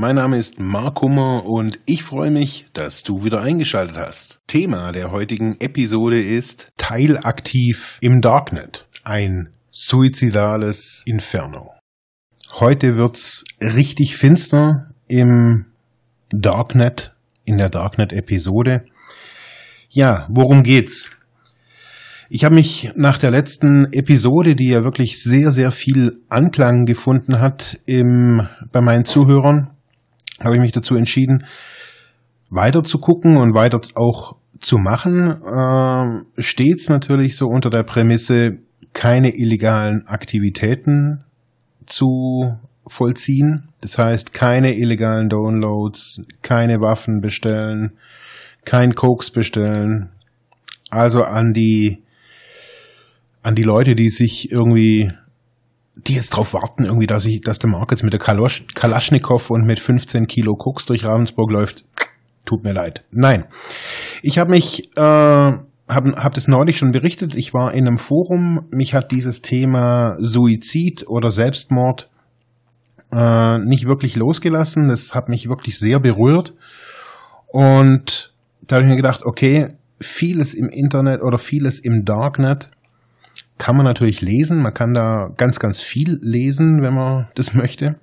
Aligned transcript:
Mein 0.00 0.14
Name 0.14 0.38
ist 0.38 0.60
Mark 0.60 1.02
Hummer 1.02 1.44
und 1.44 1.80
ich 1.84 2.04
freue 2.04 2.30
mich, 2.30 2.66
dass 2.72 3.02
du 3.02 3.24
wieder 3.24 3.40
eingeschaltet 3.40 3.96
hast. 3.96 4.38
Thema 4.46 4.92
der 4.92 5.10
heutigen 5.10 5.56
Episode 5.58 6.22
ist 6.22 6.70
Teilaktiv 6.76 7.98
im 8.00 8.20
Darknet. 8.20 8.86
Ein 9.02 9.48
suizidales 9.72 11.02
Inferno. 11.04 11.72
Heute 12.60 12.94
wird's 12.94 13.42
richtig 13.60 14.16
finster 14.16 14.94
im 15.08 15.64
Darknet, 16.30 17.16
in 17.44 17.58
der 17.58 17.68
Darknet-Episode. 17.68 18.84
Ja, 19.88 20.28
worum 20.30 20.62
geht's? 20.62 21.10
Ich 22.30 22.44
habe 22.44 22.54
mich 22.54 22.92
nach 22.94 23.18
der 23.18 23.32
letzten 23.32 23.92
Episode, 23.92 24.54
die 24.54 24.68
ja 24.68 24.84
wirklich 24.84 25.20
sehr, 25.20 25.50
sehr 25.50 25.72
viel 25.72 26.20
Anklang 26.28 26.84
gefunden 26.84 27.40
hat 27.40 27.80
im, 27.84 28.46
bei 28.70 28.80
meinen 28.80 29.04
Zuhörern, 29.04 29.70
habe 30.40 30.54
ich 30.54 30.60
mich 30.60 30.72
dazu 30.72 30.94
entschieden, 30.94 31.44
weiter 32.50 32.82
zu 32.82 32.98
gucken 32.98 33.36
und 33.36 33.54
weiter 33.54 33.80
auch 33.94 34.36
zu 34.60 34.78
machen. 34.78 35.30
Äh, 35.42 36.42
stets 36.42 36.88
natürlich 36.88 37.36
so 37.36 37.46
unter 37.46 37.70
der 37.70 37.82
Prämisse, 37.82 38.58
keine 38.92 39.36
illegalen 39.36 40.06
Aktivitäten 40.06 41.24
zu 41.86 42.56
vollziehen. 42.86 43.68
Das 43.80 43.98
heißt, 43.98 44.32
keine 44.32 44.76
illegalen 44.76 45.28
Downloads, 45.28 46.22
keine 46.42 46.80
Waffen 46.80 47.20
bestellen, 47.20 47.92
kein 48.64 48.94
Koks 48.94 49.30
bestellen. 49.30 50.10
Also 50.90 51.22
an 51.22 51.52
die, 51.52 52.02
an 53.42 53.54
die 53.54 53.62
Leute, 53.62 53.94
die 53.94 54.08
sich 54.08 54.50
irgendwie, 54.50 55.12
die 56.06 56.14
jetzt 56.14 56.30
drauf 56.30 56.54
warten, 56.54 56.84
irgendwie, 56.84 57.06
dass 57.06 57.26
ich, 57.26 57.40
dass 57.40 57.58
der 57.58 57.70
Markt 57.70 57.90
jetzt 57.90 58.02
mit 58.02 58.12
der 58.12 58.20
Kalosch, 58.20 58.64
Kalaschnikow 58.74 59.50
und 59.50 59.66
mit 59.66 59.80
15 59.80 60.26
Kilo 60.26 60.54
Koks 60.54 60.86
durch 60.86 61.04
Ravensburg 61.04 61.50
läuft. 61.50 61.84
Tut 62.44 62.64
mir 62.64 62.72
leid. 62.72 63.04
Nein. 63.10 63.44
Ich 64.22 64.38
habe 64.38 64.50
mich, 64.50 64.96
äh, 64.96 65.00
habe 65.00 65.64
hab 65.88 66.34
das 66.34 66.48
neulich 66.48 66.78
schon 66.78 66.92
berichtet. 66.92 67.34
Ich 67.34 67.52
war 67.52 67.74
in 67.74 67.86
einem 67.86 67.98
Forum. 67.98 68.66
Mich 68.70 68.94
hat 68.94 69.10
dieses 69.10 69.42
Thema 69.42 70.16
Suizid 70.20 71.06
oder 71.08 71.30
Selbstmord 71.30 72.08
äh, 73.12 73.58
nicht 73.58 73.86
wirklich 73.86 74.16
losgelassen. 74.16 74.88
Das 74.88 75.14
hat 75.14 75.28
mich 75.28 75.48
wirklich 75.48 75.78
sehr 75.78 76.00
berührt. 76.00 76.54
Und 77.48 78.32
da 78.62 78.76
habe 78.76 78.84
ich 78.84 78.90
mir 78.90 78.96
gedacht, 78.96 79.24
okay, 79.24 79.68
vieles 80.00 80.54
im 80.54 80.68
Internet 80.68 81.22
oder 81.22 81.38
vieles 81.38 81.80
im 81.80 82.04
Darknet 82.04 82.70
kann 83.58 83.76
man 83.76 83.84
natürlich 83.84 84.22
lesen. 84.22 84.62
Man 84.62 84.72
kann 84.72 84.94
da 84.94 85.28
ganz, 85.36 85.58
ganz 85.58 85.80
viel 85.80 86.18
lesen, 86.22 86.80
wenn 86.82 86.94
man 86.94 87.28
das 87.34 87.54
möchte. 87.54 87.96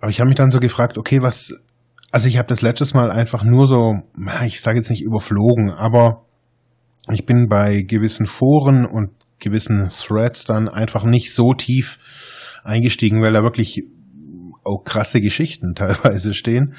Aber 0.00 0.10
ich 0.10 0.20
habe 0.20 0.28
mich 0.28 0.36
dann 0.36 0.50
so 0.50 0.60
gefragt, 0.60 0.98
okay, 0.98 1.22
was, 1.22 1.54
also 2.10 2.28
ich 2.28 2.36
habe 2.36 2.48
das 2.48 2.60
letztes 2.60 2.92
Mal 2.92 3.10
einfach 3.10 3.44
nur 3.44 3.66
so, 3.66 4.00
ich 4.44 4.60
sage 4.60 4.78
jetzt 4.78 4.90
nicht 4.90 5.02
überflogen, 5.02 5.70
aber 5.70 6.24
ich 7.10 7.24
bin 7.24 7.48
bei 7.48 7.82
gewissen 7.82 8.26
Foren 8.26 8.84
und 8.84 9.10
gewissen 9.38 9.88
Threads 9.88 10.44
dann 10.44 10.68
einfach 10.68 11.04
nicht 11.04 11.34
so 11.34 11.54
tief 11.54 11.98
eingestiegen, 12.64 13.22
weil 13.22 13.32
da 13.32 13.42
wirklich 13.42 13.84
auch 14.64 14.84
krasse 14.84 15.20
Geschichten 15.20 15.74
teilweise 15.74 16.34
stehen. 16.34 16.74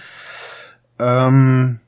Ähm, 1.00 1.80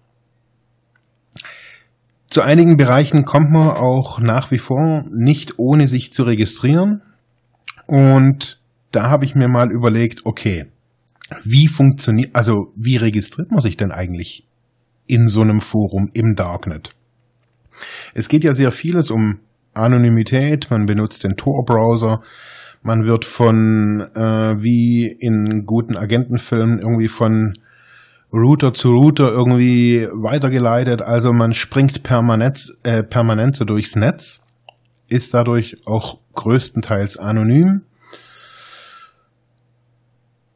zu 2.30 2.42
einigen 2.42 2.78
Bereichen 2.78 3.26
kommt 3.26 3.52
man 3.52 3.70
auch 3.70 4.20
nach 4.20 4.52
wie 4.52 4.58
vor 4.58 5.06
nicht 5.12 5.58
ohne 5.58 5.88
sich 5.88 6.12
zu 6.12 6.24
registrieren. 6.24 7.02
Und 7.88 8.60
da 8.92 9.10
habe 9.10 9.26
ich 9.26 9.36
mir 9.36 9.48
mal 9.48 9.72
überlegt, 9.72 10.26
okay, 10.26 10.66
wie 11.44 11.68
funktioniert, 11.68 12.36
also 12.36 12.72
wie 12.76 12.98
registriert 12.98 13.52
man 13.52 13.60
sich 13.60 13.78
denn 13.78 13.92
eigentlich 13.92 14.48
in 15.08 15.28
so 15.28 15.42
einem 15.42 15.60
Forum 15.60 16.10
im 16.14 16.36
Darknet? 16.36 16.92
Es 18.14 18.30
geht 18.30 18.44
ja 18.44 18.54
sehr 18.54 18.72
vieles 18.72 19.12
um 19.12 19.40
Anonymität, 19.74 20.72
man 20.72 20.86
benutzt 20.86 21.24
den 21.24 21.36
Tor-Browser, 21.36 22.22
man 22.82 23.04
wird 23.06 23.26
von, 23.26 24.02
äh, 24.16 24.62
wie 24.62 25.08
in 25.08 25.66
guten 25.66 25.98
Agentenfilmen, 25.98 26.80
irgendwie 26.80 27.08
von 27.08 27.54
Router 28.36 28.74
zu 28.74 28.90
Router 28.90 29.30
irgendwie 29.30 30.08
weitergeleitet. 30.12 31.02
Also 31.02 31.32
man 31.32 31.54
springt 31.54 32.04
permanent, 32.04 32.60
äh, 32.84 33.04
permanent 33.04 33.56
so 33.56 33.66
durchs 33.66 33.96
Netz, 33.96 34.42
ist 35.08 35.34
dadurch 35.34 35.78
auch 35.86 36.20
größtenteils 36.34 37.18
anonym 37.18 37.82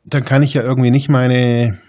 dann 0.09 0.23
kann 0.23 0.43
ich 0.43 0.53
ja 0.53 0.63
irgendwie 0.63 0.91
nicht 0.91 1.09
meine 1.09 1.79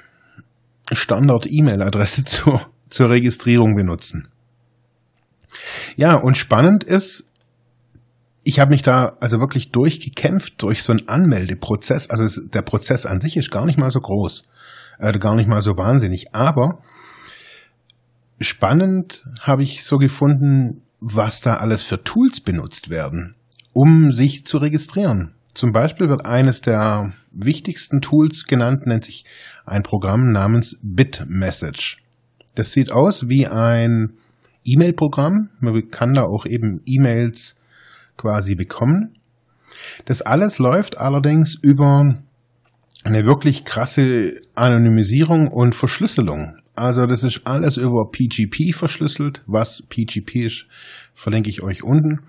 Standard-E-Mail-Adresse 0.93 2.25
zur, 2.27 2.61
zur 2.89 3.11
Registrierung 3.11 3.75
benutzen. 3.75 4.29
Ja, 5.97 6.15
und 6.15 6.37
spannend 6.37 6.85
ist, 6.85 7.27
ich 8.43 8.61
habe 8.61 8.71
mich 8.71 8.83
da 8.83 9.17
also 9.21 9.39
wirklich 9.39 9.71
durchgekämpft 9.71 10.63
durch 10.63 10.83
so 10.83 10.93
einen 10.93 11.09
Anmeldeprozess. 11.09 12.11
Also 12.11 12.25
es, 12.25 12.49
der 12.53 12.63
Prozess 12.63 13.07
an 13.07 13.21
sich 13.21 13.37
ist 13.37 13.51
gar 13.51 13.67
nicht 13.67 13.79
mal 13.79 13.91
so 13.91 14.01
groß, 14.01 14.49
äh, 15.01 15.19
gar 15.19 15.35
nicht 15.35 15.49
mal 15.49 15.63
so 15.63 15.77
wahnsinnig. 15.77 16.35
Aber 16.35 16.79
spannend 18.39 19.25
habe 19.41 19.63
ich 19.63 19.85
so 19.85 19.99
gefunden, 19.99 20.83
was 21.01 21.41
da 21.41 21.57
alles 21.57 21.83
für 21.83 22.03
Tools 22.05 22.41
benutzt 22.41 22.91
werden, 22.91 23.35
um 23.73 24.13
sich 24.13 24.45
zu 24.45 24.59
registrieren. 24.59 25.33
Zum 25.55 25.73
Beispiel 25.73 26.09
wird 26.09 26.27
eines 26.27 26.61
der 26.61 27.13
wichtigsten 27.33 28.01
Tools 28.01 28.45
genannt, 28.45 28.87
nennt 28.87 29.05
sich 29.05 29.25
ein 29.67 29.83
Programm 29.83 30.31
namens 30.31 30.79
BitMessage. 30.83 31.99
Das 32.55 32.73
sieht 32.73 32.93
aus 32.93 33.29
wie 33.29 33.47
ein 33.47 34.15
E-Mail-Programm. 34.65 35.51
Man 35.61 35.91
kann 35.91 36.15
da 36.15 36.23
auch 36.23 36.47
eben 36.47 36.83
E-Mails 36.85 37.57
quasi 38.17 38.55
bekommen. 38.55 39.17
Das 40.05 40.23
alles 40.23 40.59
läuft 40.59 40.99
allerdings 40.99 41.55
über 41.55 42.19
eine 43.05 43.25
wirklich 43.25 43.65
krasse 43.65 44.35
Anonymisierung 44.55 45.49
und 45.49 45.75
Verschlüsselung. 45.75 46.57
Also 46.75 47.07
das 47.07 47.25
ist 47.25 47.43
alles 47.45 47.77
über 47.77 48.11
PGP 48.11 48.75
verschlüsselt. 48.75 49.43
Was 49.47 49.87
PGP 49.89 50.37
ist, 50.47 50.67
verlinke 51.15 51.51
ich 51.51 51.63
euch 51.63 51.83
unten 51.83 52.21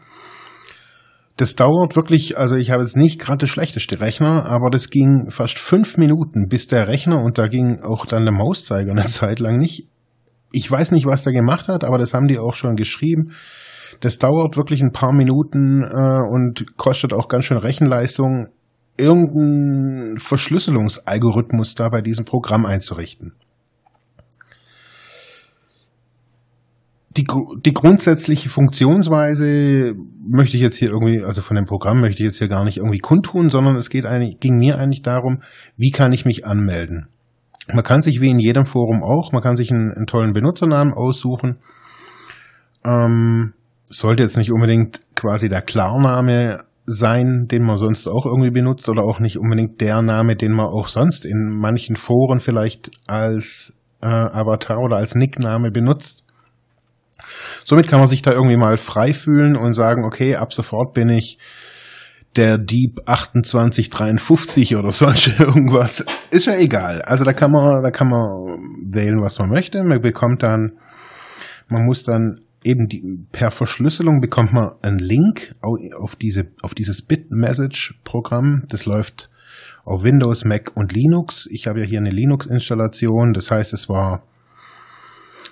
das 1.42 1.56
dauert 1.56 1.96
wirklich, 1.96 2.38
also 2.38 2.56
ich 2.56 2.70
habe 2.70 2.84
jetzt 2.84 2.96
nicht 2.96 3.20
gerade 3.20 3.40
das 3.40 3.50
schlechteste 3.50 4.00
Rechner, 4.00 4.46
aber 4.46 4.70
das 4.70 4.92
ging 4.92 5.30
fast 5.30 5.58
fünf 5.58 5.98
Minuten, 5.98 6.48
bis 6.48 6.68
der 6.68 6.88
Rechner 6.88 7.20
und 7.20 7.40
da 7.40 7.48
ging 7.48 7.81
auch 7.81 8.06
dann 8.06 8.26
der 8.26 8.34
Mauszeiger 8.34 8.92
eine 8.92 9.06
Zeit 9.08 9.40
lang 9.40 9.58
nicht. 9.58 9.88
Ich 10.52 10.70
weiß 10.70 10.92
nicht, 10.92 11.08
was 11.08 11.24
der 11.24 11.34
gemacht 11.34 11.68
hat, 11.68 11.84
aber 11.84 11.98
das 11.98 12.14
haben 12.14 12.28
die 12.28 12.38
auch 12.38 12.54
schon 12.54 12.76
geschrieben. 12.76 13.31
Das 14.02 14.20
dauert 14.20 14.56
wirklich 14.56 14.81
ein 14.81 14.92
paar 14.92 15.14
Minuten 15.14 15.84
äh, 15.84 16.20
und 16.30 16.78
kostet 16.78 17.12
auch 17.12 17.28
ganz 17.28 17.46
schön 17.46 17.58
Rechenleistung, 17.58 18.50
irgendeinen 18.97 20.19
Verschlüsselungsalgorithmus 20.19 21.75
da 21.75 21.90
bei 21.90 22.02
diesem 22.02 22.25
Programm 22.25 22.66
einzurichten. 22.66 23.34
die, 27.18 27.28
die 27.66 27.74
grundsätzliche 27.74 28.48
Funktionsweise 28.48 29.95
möchte 30.25 30.56
ich 30.56 30.63
jetzt 30.63 30.77
hier 30.77 30.89
irgendwie, 30.89 31.24
also 31.24 31.42
von 31.42 31.56
dem 31.56 31.66
Programm 31.66 32.00
möchte 32.00 32.24
ich 32.24 32.27
jetzt 32.27 32.38
hier 32.38 32.48
gar 32.48 32.63
nicht 32.63 32.77
irgendwie 32.77 33.00
kundtun, 33.00 33.50
sondern 33.50 33.75
es 33.75 33.89
geht 33.89 34.06
eigentlich, 34.06 34.39
ging 34.39 34.57
mir 34.57 34.77
eigentlich 34.77 35.01
darum, 35.01 35.42
wie 35.75 35.92
kann 35.92 36.13
ich 36.13 36.25
mich 36.25 36.45
anmelden? 36.45 37.07
Man 37.68 37.83
kann 37.83 38.01
sich 38.01 38.21
wie 38.21 38.30
in 38.30 38.39
jedem 38.39 38.66
Forum 38.66 39.04
auch, 39.04 39.33
man 39.33 39.42
kann 39.42 39.57
sich 39.57 39.71
einen, 39.71 39.92
einen 39.92 40.07
tollen 40.07 40.33
Benutzernamen 40.33 40.94
aussuchen. 40.94 41.57
Ähm, 42.86 43.54
sollte 43.86 44.24
jetzt 44.24 44.38
nicht 44.38 44.51
unbedingt 44.51 45.01
quasi 45.16 45.50
der 45.50 45.62
Klarname 45.62 46.63
sein, 46.86 47.48
den 47.48 47.63
man 47.63 47.78
sonst 47.78 48.07
auch 48.07 48.25
irgendwie 48.25 48.51
benutzt 48.51 48.89
oder 48.89 49.04
auch 49.04 49.19
nicht 49.19 49.38
unbedingt 49.38 49.81
der 49.81 50.01
Name, 50.01 50.36
den 50.36 50.51
man 50.51 50.68
auch 50.68 50.88
sonst 50.88 51.25
in 51.25 51.50
manchen 51.50 51.95
Foren 51.95 52.39
vielleicht 52.39 52.92
als 53.07 53.74
äh, 54.01 54.07
Avatar 54.07 54.80
oder 54.80 54.98
als 54.98 55.16
Nickname 55.16 55.72
benutzt. 55.72 56.24
Somit 57.63 57.88
kann 57.88 58.00
man 58.00 58.07
sich 58.07 58.22
da 58.22 58.31
irgendwie 58.31 58.57
mal 58.57 58.78
frei 58.78 59.13
fühlen 59.13 59.56
und 59.56 59.74
sagen, 59.74 60.06
okay, 60.06 60.36
ab 60.36 60.54
sofort 60.54 60.94
bin 60.94 61.10
ich 61.10 61.38
der 62.36 62.57
Dieb 62.57 63.01
2853 63.06 64.75
oder 64.75 64.92
sonst 64.92 65.28
irgendwas. 65.39 66.06
Ist 66.31 66.48
ja 66.48 66.56
egal. 66.56 67.01
Also 67.04 67.25
da 67.25 67.33
kann 67.33 67.51
man, 67.51 67.83
da 67.83 67.92
kann 67.92 68.10
man 68.10 68.57
wählen, 68.92 69.22
was 69.22 69.38
man 69.39 69.50
möchte. 69.50 69.83
Man 69.83 70.01
bekommt 70.01 70.44
dann, 70.44 70.74
man 71.68 71.86
muss 71.86 72.04
dann 72.04 72.42
eben 72.63 72.88
die, 72.88 73.04
per 73.31 73.52
Verschlüsselung 73.52 74.22
bekommt 74.22 74.54
man 74.54 74.72
einen 74.81 75.00
Link 75.00 75.56
auf 75.62 76.16
diese, 76.16 76.48
auf 76.62 76.74
dieses 76.74 77.02
Bit-Message-Programm. 77.02 78.63
Das 78.69 78.86
läuft 78.86 79.30
auf 79.84 80.04
Windows, 80.04 80.46
Mac 80.46 80.72
und 80.75 80.94
Linux. 80.94 81.48
Ich 81.52 81.68
habe 81.68 81.80
ja 81.81 81.86
hier 81.86 82.00
eine 82.00 82.12
Linux-Installation. 82.12 83.34
Das 83.34 83.50
heißt, 83.52 83.74
es 83.74 83.90
war 83.90 84.24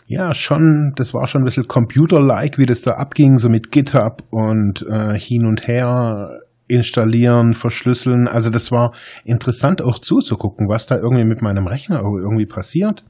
ja 0.07 0.33
schon, 0.33 0.93
das 0.95 1.13
war 1.13 1.27
schon 1.27 1.41
ein 1.41 1.45
bisschen 1.45 1.67
Computer-like, 1.67 2.57
wie 2.57 2.65
das 2.65 2.81
da 2.81 2.93
abging, 2.93 3.37
so 3.37 3.49
mit 3.49 3.71
GitHub 3.71 4.23
und 4.31 4.85
äh, 4.89 5.17
hin 5.19 5.45
und 5.45 5.67
her 5.67 6.41
installieren, 6.67 7.53
verschlüsseln. 7.53 8.27
Also 8.27 8.49
das 8.49 8.71
war 8.71 8.93
interessant 9.23 9.81
auch 9.81 9.99
zuzugucken, 9.99 10.69
was 10.69 10.85
da 10.85 10.97
irgendwie 10.97 11.25
mit 11.25 11.41
meinem 11.41 11.67
Rechner 11.67 12.01
irgendwie 12.01 12.45
passiert. 12.45 13.03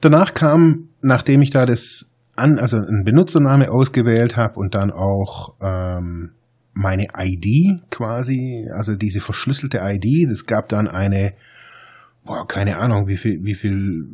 Danach 0.00 0.34
kam, 0.34 0.88
nachdem 1.00 1.42
ich 1.42 1.50
da 1.50 1.64
das 1.64 2.11
an, 2.42 2.58
also 2.58 2.76
einen 2.76 3.04
Benutzername 3.04 3.70
ausgewählt 3.70 4.36
habe 4.36 4.58
und 4.58 4.74
dann 4.74 4.90
auch 4.90 5.54
ähm, 5.60 6.32
meine 6.74 7.08
ID 7.16 7.90
quasi, 7.90 8.68
also 8.74 8.96
diese 8.96 9.20
verschlüsselte 9.20 9.80
ID, 9.82 10.30
das 10.30 10.46
gab 10.46 10.68
dann 10.68 10.88
eine, 10.88 11.34
boah, 12.24 12.46
keine 12.46 12.78
Ahnung, 12.78 13.06
wie 13.06 13.16
viel, 13.16 13.44
wie 13.44 13.54
viel, 13.54 14.06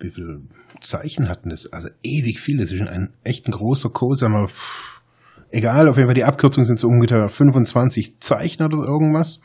wie 0.00 0.10
viel 0.10 0.42
Zeichen 0.80 1.28
hatten 1.28 1.50
das? 1.50 1.72
Also 1.72 1.88
ewig 2.02 2.40
viel, 2.40 2.58
das 2.58 2.72
ist 2.72 2.78
schon 2.78 2.88
ein 2.88 3.10
echt 3.24 3.46
ein 3.46 3.52
großer 3.52 3.90
Code, 3.90 4.16
sagen 4.16 4.34
wir, 4.34 4.48
pff, 4.48 5.02
egal, 5.50 5.88
auf 5.88 5.96
jeden 5.96 6.08
Fall 6.08 6.14
die 6.14 6.24
Abkürzungen 6.24 6.66
sind 6.66 6.80
so 6.80 6.88
ungefähr 6.88 7.28
25 7.28 8.20
Zeichen 8.20 8.64
oder 8.64 8.78
irgendwas. 8.78 9.40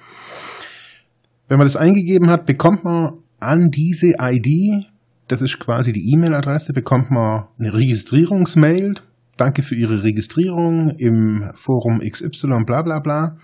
Wenn 1.48 1.58
man 1.58 1.68
das 1.68 1.78
eingegeben 1.78 2.30
hat, 2.30 2.46
bekommt 2.46 2.84
man 2.84 3.20
an 3.40 3.70
diese 3.70 4.16
ID, 4.20 4.88
das 5.28 5.42
ist 5.42 5.60
quasi 5.60 5.94
die 5.94 6.12
E-Mail-Adresse, 6.14 6.74
bekommt 6.74 7.12
man 7.12 7.48
eine 7.60 7.74
Registrierungsmail. 7.74 8.96
Danke 9.36 9.62
für 9.62 9.76
Ihre 9.76 10.04
Registrierung 10.04 10.92
im 10.98 11.52
Forum 11.54 12.00
XY 12.00 12.64
bla 12.66 12.82
bla 12.82 13.00
bla. 13.00 13.38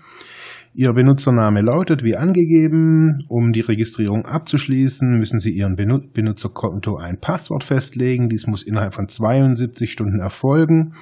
Ihr 0.76 0.92
Benutzername 0.92 1.60
lautet 1.60 2.02
wie 2.02 2.16
angegeben. 2.16 3.24
Um 3.28 3.52
die 3.52 3.60
Registrierung 3.60 4.26
abzuschließen, 4.26 5.18
müssen 5.18 5.38
Sie 5.38 5.50
Ihren 5.50 5.76
Benutzerkonto 5.76 6.96
ein 6.96 7.20
Passwort 7.20 7.62
festlegen. 7.62 8.28
Dies 8.28 8.48
muss 8.48 8.64
innerhalb 8.64 8.92
von 8.92 9.08
72 9.08 9.92
Stunden 9.92 10.18
erfolgen, 10.18 10.94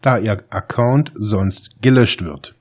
da 0.00 0.16
Ihr 0.16 0.42
Account 0.48 1.12
sonst 1.16 1.82
gelöscht 1.82 2.24
wird. 2.24 2.56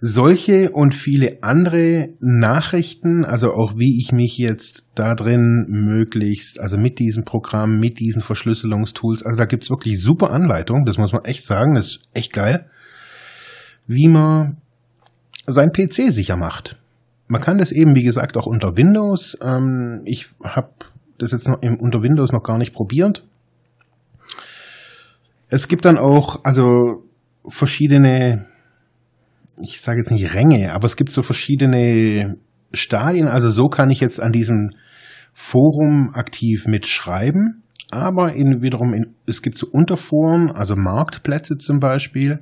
Solche 0.00 0.70
und 0.70 0.94
viele 0.94 1.42
andere 1.42 2.10
Nachrichten, 2.20 3.24
also 3.24 3.52
auch 3.52 3.76
wie 3.76 3.98
ich 3.98 4.12
mich 4.12 4.38
jetzt 4.38 4.86
da 4.94 5.14
drin 5.14 5.66
möglichst, 5.68 6.60
also 6.60 6.78
mit 6.78 6.98
diesem 6.98 7.24
Programm, 7.24 7.78
mit 7.78 8.00
diesen 8.00 8.22
Verschlüsselungstools, 8.22 9.24
also 9.24 9.36
da 9.36 9.44
gibt's 9.44 9.70
wirklich 9.70 10.00
super 10.00 10.30
Anleitungen, 10.30 10.84
das 10.84 10.98
muss 10.98 11.12
man 11.12 11.24
echt 11.24 11.46
sagen, 11.46 11.74
das 11.74 11.86
ist 11.86 12.00
echt 12.14 12.32
geil, 12.32 12.66
wie 13.86 14.08
man 14.08 14.58
sein 15.46 15.72
PC 15.72 16.12
sicher 16.12 16.36
macht. 16.36 16.76
Man 17.28 17.40
kann 17.40 17.58
das 17.58 17.72
eben, 17.72 17.94
wie 17.94 18.02
gesagt, 18.02 18.36
auch 18.36 18.46
unter 18.46 18.76
Windows. 18.76 19.38
Ähm, 19.42 20.02
ich 20.04 20.26
habe 20.44 20.70
das 21.18 21.32
jetzt 21.32 21.48
noch 21.48 21.62
unter 21.62 22.02
Windows 22.02 22.32
noch 22.32 22.42
gar 22.42 22.58
nicht 22.58 22.74
probiert. 22.74 23.24
Es 25.48 25.68
gibt 25.68 25.84
dann 25.84 25.98
auch 25.98 26.44
also 26.44 27.04
verschiedene, 27.46 28.46
ich 29.60 29.80
sage 29.80 29.98
jetzt 29.98 30.10
nicht 30.10 30.34
Ränge, 30.34 30.72
aber 30.72 30.86
es 30.86 30.96
gibt 30.96 31.10
so 31.10 31.22
verschiedene 31.22 32.36
Stadien. 32.72 33.28
Also 33.28 33.50
so 33.50 33.68
kann 33.68 33.90
ich 33.90 34.00
jetzt 34.00 34.20
an 34.20 34.32
diesem 34.32 34.70
Forum 35.32 36.10
aktiv 36.14 36.66
mitschreiben. 36.66 37.62
Aber 37.90 38.32
in, 38.32 38.62
wiederum, 38.62 38.94
in, 38.94 39.14
es 39.26 39.42
gibt 39.42 39.58
so 39.58 39.66
Unterforen, 39.70 40.50
also 40.50 40.74
Marktplätze 40.76 41.58
zum 41.58 41.78
Beispiel. 41.78 42.40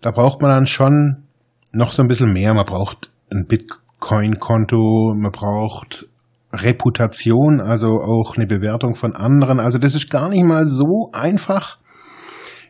Da 0.00 0.10
braucht 0.10 0.40
man 0.40 0.50
dann 0.50 0.66
schon 0.66 1.24
noch 1.72 1.92
so 1.92 2.02
ein 2.02 2.08
bisschen 2.08 2.32
mehr. 2.32 2.54
Man 2.54 2.64
braucht 2.64 3.10
ein 3.30 3.46
Bitcoin-Konto, 3.46 5.14
man 5.16 5.32
braucht 5.32 6.08
Reputation, 6.52 7.60
also 7.60 7.88
auch 7.88 8.36
eine 8.36 8.46
Bewertung 8.46 8.94
von 8.94 9.14
anderen. 9.14 9.60
Also 9.60 9.78
das 9.78 9.94
ist 9.94 10.10
gar 10.10 10.28
nicht 10.28 10.44
mal 10.44 10.64
so 10.64 11.10
einfach, 11.12 11.78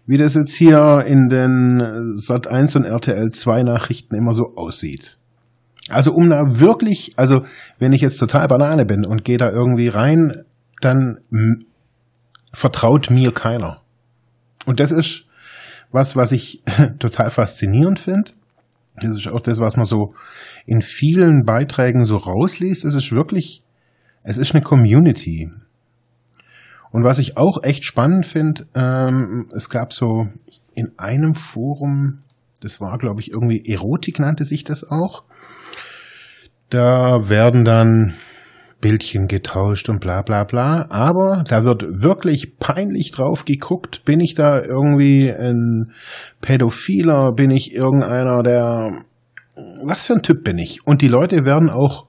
wie 0.06 0.18
das 0.18 0.34
jetzt 0.34 0.54
hier 0.54 1.04
in 1.06 1.28
den 1.28 1.80
Sat1 2.16 2.76
und 2.76 2.84
RTL 2.84 3.30
2 3.30 3.62
Nachrichten 3.62 4.14
immer 4.14 4.32
so 4.32 4.54
aussieht. 4.56 5.18
Also 5.88 6.12
um 6.12 6.30
da 6.30 6.60
wirklich, 6.60 7.12
also 7.16 7.44
wenn 7.78 7.92
ich 7.92 8.00
jetzt 8.00 8.18
total 8.18 8.48
Banane 8.48 8.86
bin 8.86 9.04
und 9.06 9.24
gehe 9.24 9.38
da 9.38 9.50
irgendwie 9.50 9.88
rein, 9.88 10.44
dann 10.80 11.18
vertraut 12.52 13.10
mir 13.10 13.32
keiner. 13.32 13.80
Und 14.66 14.80
das 14.80 14.92
ist 14.92 15.24
was, 15.90 16.16
was 16.16 16.32
ich 16.32 16.62
total 16.98 17.30
faszinierend 17.30 18.00
finde. 18.00 18.32
Das 18.96 19.16
ist 19.16 19.28
auch 19.28 19.40
das, 19.40 19.58
was 19.58 19.76
man 19.76 19.86
so 19.86 20.14
in 20.66 20.80
vielen 20.80 21.44
Beiträgen 21.44 22.04
so 22.04 22.16
rausliest. 22.16 22.84
Es 22.84 22.94
ist 22.94 23.12
wirklich, 23.12 23.62
es 24.22 24.38
ist 24.38 24.54
eine 24.54 24.62
Community. 24.62 25.50
Und 26.94 27.02
was 27.02 27.19
ich 27.19 27.37
auch 27.37 27.64
echt 27.64 27.82
spannend 27.82 28.25
finde, 28.25 28.69
ähm, 28.76 29.50
es 29.52 29.69
gab 29.69 29.93
so 29.93 30.29
in 30.76 30.93
einem 30.96 31.35
Forum, 31.35 32.20
das 32.61 32.81
war 32.81 32.99
glaube 32.99 33.20
ich 33.20 33.32
irgendwie 33.32 33.69
Erotik 33.69 34.20
nannte 34.20 34.44
sich 34.44 34.62
das 34.62 34.88
auch. 34.88 35.25
Da 36.70 37.29
werden 37.29 37.64
dann 37.64 38.14
Bildchen 38.81 39.26
getauscht 39.26 39.88
und 39.88 39.99
bla 39.99 40.23
bla 40.23 40.44
bla. 40.44 40.87
Aber 40.88 41.43
da 41.49 41.64
wird 41.64 41.82
wirklich 41.82 42.61
peinlich 42.61 43.11
drauf 43.11 43.44
geguckt. 43.44 44.05
Bin 44.05 44.20
ich 44.20 44.37
da 44.37 44.62
irgendwie 44.62 45.32
ein 45.32 45.91
Pädophiler? 46.43 47.32
Bin 47.32 47.50
ich 47.50 47.75
irgendeiner, 47.75 48.44
der... 48.44 49.02
Was 49.85 50.06
für 50.06 50.12
ein 50.12 50.23
Typ 50.23 50.44
bin 50.44 50.58
ich? 50.58 50.87
Und 50.87 51.02
die 51.02 51.08
Leute 51.08 51.44
werden 51.44 51.70
auch 51.70 52.06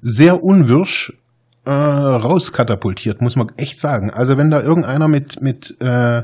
sehr 0.00 0.42
unwirsch 0.42 1.12
äh, 1.68 1.72
rauskatapultiert, 1.72 3.20
muss 3.20 3.36
man 3.36 3.48
echt 3.56 3.80
sagen. 3.80 4.10
Also 4.10 4.36
wenn 4.36 4.50
da 4.50 4.62
irgendeiner 4.62 5.08
mit, 5.08 5.40
mit, 5.40 5.76
äh, 5.80 6.22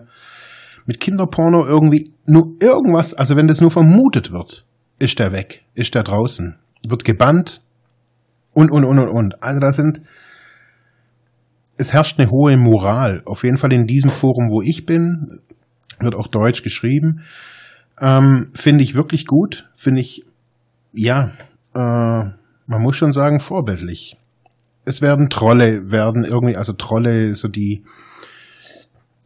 mit 0.86 1.00
Kinderporno 1.00 1.66
irgendwie 1.66 2.12
nur 2.26 2.54
irgendwas, 2.60 3.14
also 3.14 3.36
wenn 3.36 3.46
das 3.46 3.60
nur 3.60 3.70
vermutet 3.70 4.32
wird, 4.32 4.64
ist 4.98 5.18
der 5.18 5.32
weg, 5.32 5.64
ist 5.74 5.94
der 5.94 6.02
draußen, 6.02 6.56
wird 6.86 7.04
gebannt, 7.04 7.60
und, 8.54 8.70
und, 8.70 8.84
und, 8.84 8.98
und, 8.98 9.08
und. 9.08 9.42
Also 9.42 9.60
da 9.60 9.72
sind, 9.72 10.00
es 11.76 11.92
herrscht 11.92 12.18
eine 12.18 12.30
hohe 12.30 12.56
Moral. 12.56 13.22
Auf 13.26 13.44
jeden 13.44 13.56
Fall 13.56 13.72
in 13.72 13.86
diesem 13.86 14.10
Forum, 14.10 14.48
wo 14.50 14.62
ich 14.62 14.86
bin, 14.86 15.40
wird 16.00 16.14
auch 16.14 16.28
Deutsch 16.28 16.62
geschrieben. 16.62 17.22
Ähm, 18.00 18.50
Finde 18.54 18.82
ich 18.82 18.94
wirklich 18.94 19.26
gut. 19.26 19.68
Finde 19.74 20.00
ich, 20.00 20.24
ja, 20.92 21.32
äh, 21.74 21.78
man 22.66 22.82
muss 22.82 22.96
schon 22.96 23.12
sagen, 23.12 23.40
vorbildlich. 23.40 24.16
Es 24.84 25.00
werden 25.00 25.30
Trolle, 25.30 25.90
werden 25.90 26.24
irgendwie, 26.24 26.56
also 26.56 26.72
Trolle, 26.72 27.34
so 27.34 27.48
die, 27.48 27.84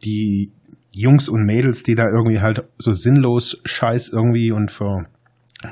die 0.03 0.51
Jungs 0.91 1.29
und 1.29 1.45
Mädels, 1.45 1.83
die 1.83 1.95
da 1.95 2.05
irgendwie 2.05 2.39
halt 2.39 2.63
so 2.77 2.91
sinnlos 2.93 3.61
Scheiß 3.65 4.09
irgendwie 4.09 4.51
und 4.51 4.71
für 4.71 5.05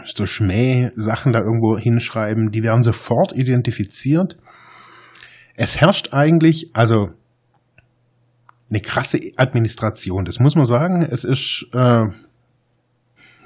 so 0.03 0.25
Schmäh-Sachen 0.25 1.33
da 1.33 1.39
irgendwo 1.39 1.77
hinschreiben, 1.77 2.51
die 2.51 2.63
werden 2.63 2.83
sofort 2.83 3.33
identifiziert. 3.33 4.37
Es 5.55 5.79
herrscht 5.79 6.13
eigentlich, 6.13 6.71
also 6.73 7.09
eine 8.69 8.81
krasse 8.81 9.19
Administration, 9.37 10.25
das 10.25 10.39
muss 10.39 10.55
man 10.55 10.65
sagen. 10.65 11.07
Es 11.09 11.23
ist 11.23 11.67
äh, 11.73 12.05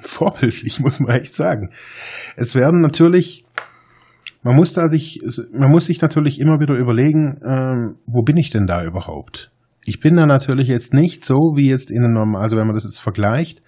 vorbildlich, 0.02 0.80
muss 0.80 1.00
man 1.00 1.16
echt 1.16 1.34
sagen. 1.36 1.70
Es 2.36 2.54
werden 2.54 2.80
natürlich, 2.80 3.44
man 4.42 4.56
muss 4.56 4.72
da 4.72 4.86
sich, 4.86 5.20
man 5.52 5.70
muss 5.70 5.86
sich 5.86 6.00
natürlich 6.00 6.40
immer 6.40 6.60
wieder 6.60 6.74
überlegen, 6.74 7.38
äh, 7.42 7.94
wo 8.06 8.22
bin 8.22 8.36
ich 8.36 8.50
denn 8.50 8.66
da 8.66 8.84
überhaupt? 8.84 9.50
Ich 9.84 10.00
bin 10.00 10.16
da 10.16 10.26
natürlich 10.26 10.68
jetzt 10.68 10.94
nicht 10.94 11.24
so 11.24 11.54
wie 11.56 11.68
jetzt 11.68 11.90
in 11.90 12.04
einem, 12.04 12.36
also 12.36 12.56
wenn 12.56 12.66
man 12.66 12.74
das 12.74 12.84
jetzt 12.84 13.00
vergleicht, 13.00 13.62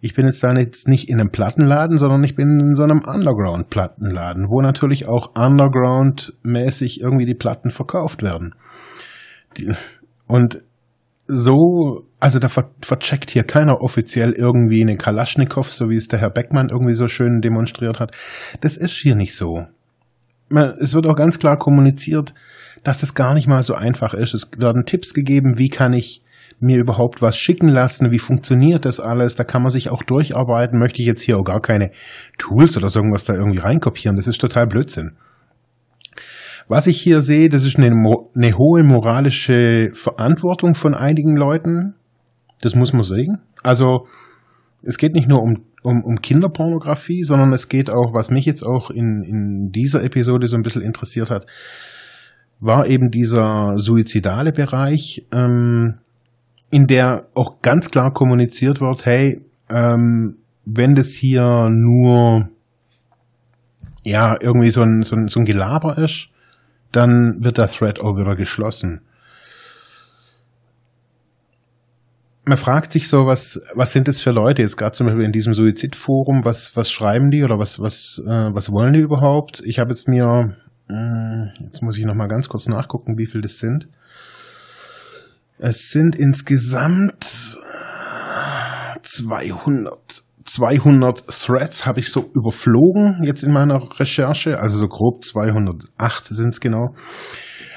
ich 0.00 0.14
bin 0.14 0.26
jetzt 0.26 0.42
da 0.42 0.52
jetzt 0.56 0.88
nicht 0.88 1.08
in 1.08 1.20
einem 1.20 1.30
Plattenladen, 1.30 1.96
sondern 1.96 2.24
ich 2.24 2.34
bin 2.34 2.58
in 2.60 2.74
so 2.74 2.82
einem 2.82 3.02
Underground-Plattenladen, 3.06 4.48
wo 4.48 4.60
natürlich 4.60 5.06
auch 5.06 5.36
Underground-mäßig 5.36 7.00
irgendwie 7.00 7.24
die 7.24 7.36
Platten 7.36 7.70
verkauft 7.70 8.22
werden. 8.22 8.56
Die, 9.56 9.72
und 10.26 10.62
so, 11.28 12.08
also 12.18 12.40
da 12.40 12.48
ver 12.48 12.72
vercheckt 12.82 13.30
hier 13.30 13.44
keiner 13.44 13.80
offiziell 13.80 14.32
irgendwie 14.32 14.82
einen 14.82 14.98
Kalaschnikow, 14.98 15.70
so 15.70 15.88
wie 15.88 15.96
es 15.96 16.08
der 16.08 16.18
Herr 16.18 16.30
Beckmann 16.30 16.70
irgendwie 16.70 16.94
so 16.94 17.06
schön 17.06 17.40
demonstriert 17.40 18.00
hat. 18.00 18.10
Das 18.60 18.76
ist 18.76 18.96
hier 18.96 19.14
nicht 19.14 19.36
so. 19.36 19.66
Es 20.80 20.94
wird 20.94 21.06
auch 21.06 21.16
ganz 21.16 21.38
klar 21.38 21.56
kommuniziert, 21.56 22.34
dass 22.84 23.02
es 23.02 23.14
gar 23.14 23.34
nicht 23.34 23.48
mal 23.48 23.62
so 23.62 23.74
einfach 23.74 24.14
ist. 24.14 24.34
Es 24.34 24.50
werden 24.56 24.84
Tipps 24.84 25.14
gegeben, 25.14 25.58
wie 25.58 25.68
kann 25.68 25.92
ich 25.92 26.22
mir 26.60 26.78
überhaupt 26.78 27.20
was 27.20 27.36
schicken 27.36 27.68
lassen? 27.68 28.10
Wie 28.10 28.18
funktioniert 28.18 28.84
das 28.84 29.00
alles? 29.00 29.34
Da 29.34 29.44
kann 29.44 29.62
man 29.62 29.70
sich 29.70 29.90
auch 29.90 30.02
durcharbeiten. 30.04 30.78
Möchte 30.78 31.00
ich 31.00 31.06
jetzt 31.06 31.22
hier 31.22 31.38
auch 31.38 31.44
gar 31.44 31.60
keine 31.60 31.90
Tools 32.38 32.76
oder 32.76 32.88
so 32.88 33.00
irgendwas 33.00 33.24
da 33.24 33.34
irgendwie 33.34 33.60
reinkopieren. 33.60 34.16
Das 34.16 34.28
ist 34.28 34.40
total 34.40 34.66
Blödsinn. 34.66 35.12
Was 36.68 36.86
ich 36.86 37.00
hier 37.00 37.20
sehe, 37.20 37.48
das 37.48 37.64
ist 37.64 37.76
eine, 37.76 37.86
eine 37.88 38.52
hohe 38.56 38.84
moralische 38.84 39.90
Verantwortung 39.94 40.74
von 40.74 40.94
einigen 40.94 41.36
Leuten. 41.36 41.94
Das 42.60 42.76
muss 42.76 42.92
man 42.92 43.02
sehen. 43.02 43.38
Also 43.62 44.06
es 44.82 44.96
geht 44.98 45.14
nicht 45.14 45.28
nur 45.28 45.42
um, 45.42 45.64
um, 45.82 46.02
um 46.04 46.16
Kinderpornografie, 46.16 47.22
sondern 47.22 47.52
es 47.52 47.68
geht 47.68 47.90
auch, 47.90 48.14
was 48.14 48.30
mich 48.30 48.46
jetzt 48.46 48.62
auch 48.62 48.90
in, 48.90 49.22
in 49.22 49.70
dieser 49.72 50.02
Episode 50.02 50.46
so 50.48 50.56
ein 50.56 50.62
bisschen 50.62 50.82
interessiert 50.82 51.30
hat, 51.30 51.46
war 52.60 52.86
eben 52.86 53.10
dieser 53.10 53.78
suizidale 53.78 54.52
Bereich, 54.52 55.26
ähm, 55.32 55.98
in 56.70 56.86
der 56.86 57.26
auch 57.34 57.60
ganz 57.60 57.90
klar 57.90 58.12
kommuniziert 58.12 58.80
wird, 58.80 59.04
hey, 59.04 59.44
ähm, 59.68 60.36
wenn 60.64 60.94
das 60.94 61.12
hier 61.12 61.68
nur 61.70 62.48
ja 64.04 64.36
irgendwie 64.40 64.70
so 64.70 64.82
ein, 64.82 65.02
so 65.02 65.16
ein, 65.16 65.28
so 65.28 65.40
ein 65.40 65.44
Gelaber 65.44 65.98
ist, 65.98 66.28
dann 66.92 67.42
wird 67.42 67.58
der 67.58 67.66
Thread 67.66 68.00
auch 68.00 68.16
wieder 68.16 68.36
geschlossen. 68.36 69.00
Man 72.44 72.56
fragt 72.56 72.92
sich 72.92 73.08
so, 73.08 73.26
was, 73.26 73.60
was 73.74 73.92
sind 73.92 74.08
das 74.08 74.20
für 74.20 74.32
Leute 74.32 74.62
jetzt 74.62 74.76
gerade 74.76 74.92
zum 74.92 75.06
Beispiel 75.06 75.24
in 75.24 75.30
diesem 75.30 75.54
Suizidforum, 75.54 76.44
was, 76.44 76.74
was 76.76 76.90
schreiben 76.90 77.30
die 77.30 77.44
oder 77.44 77.58
was, 77.58 77.78
was, 77.78 78.20
äh, 78.26 78.50
was 78.52 78.72
wollen 78.72 78.94
die 78.94 79.00
überhaupt? 79.00 79.62
Ich 79.64 79.78
habe 79.78 79.90
jetzt 79.90 80.08
mir, 80.08 80.56
äh, 80.90 81.64
jetzt 81.64 81.82
muss 81.82 81.96
ich 81.96 82.04
noch 82.04 82.16
mal 82.16 82.26
ganz 82.26 82.48
kurz 82.48 82.66
nachgucken, 82.66 83.16
wie 83.16 83.26
viel 83.26 83.42
das 83.42 83.58
sind. 83.58 83.86
Es 85.58 85.90
sind 85.90 86.16
insgesamt 86.16 87.22
200 89.02 90.24
200 90.44 91.28
Threads 91.28 91.86
habe 91.86 92.00
ich 92.00 92.10
so 92.10 92.28
überflogen 92.34 93.22
jetzt 93.22 93.44
in 93.44 93.52
meiner 93.52 93.80
Recherche, 94.00 94.58
also 94.58 94.78
so 94.78 94.88
grob 94.88 95.22
208 95.22 96.24
sind 96.24 96.48
es 96.48 96.60
genau. 96.60 96.96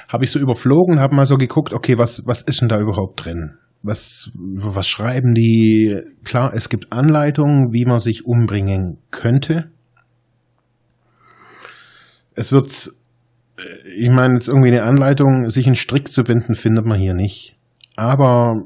Habe 0.08 0.26
ich 0.26 0.32
so 0.32 0.40
überflogen, 0.40 1.00
habe 1.00 1.16
mal 1.16 1.26
so 1.26 1.38
geguckt, 1.38 1.74
okay, 1.74 2.00
was 2.00 2.24
was 2.26 2.42
ist 2.42 2.62
denn 2.62 2.70
da 2.70 2.80
überhaupt 2.80 3.24
drin? 3.24 3.60
Was 3.86 4.32
was 4.34 4.88
schreiben 4.88 5.36
die? 5.36 6.02
Klar, 6.24 6.54
es 6.56 6.70
gibt 6.70 6.92
Anleitungen, 6.92 7.72
wie 7.72 7.86
man 7.86 8.00
sich 8.00 8.26
umbringen 8.26 8.98
könnte. 9.12 9.70
Es 12.34 12.52
wird 12.52 12.90
äh, 13.58 13.62
ich 13.96 14.10
meine 14.10 14.34
jetzt 14.34 14.48
irgendwie 14.48 14.70
eine 14.70 14.84
Anleitung, 14.84 15.50
sich 15.52 15.68
einen 15.68 15.76
Strick 15.76 16.12
zu 16.12 16.24
binden, 16.24 16.56
findet 16.56 16.86
man 16.86 17.00
hier 17.00 17.14
nicht. 17.14 17.58
Aber 17.96 18.64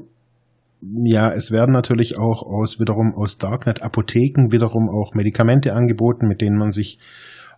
ja, 0.80 1.30
es 1.30 1.50
werden 1.50 1.72
natürlich 1.72 2.16
auch 2.16 2.42
aus 2.42 2.80
wiederum 2.80 3.14
aus 3.14 3.36
Darknet 3.36 3.82
Apotheken 3.82 4.50
wiederum 4.50 4.88
auch 4.88 5.14
Medikamente 5.14 5.74
angeboten, 5.74 6.26
mit 6.26 6.40
denen 6.40 6.56
man 6.56 6.72
sich 6.72 6.98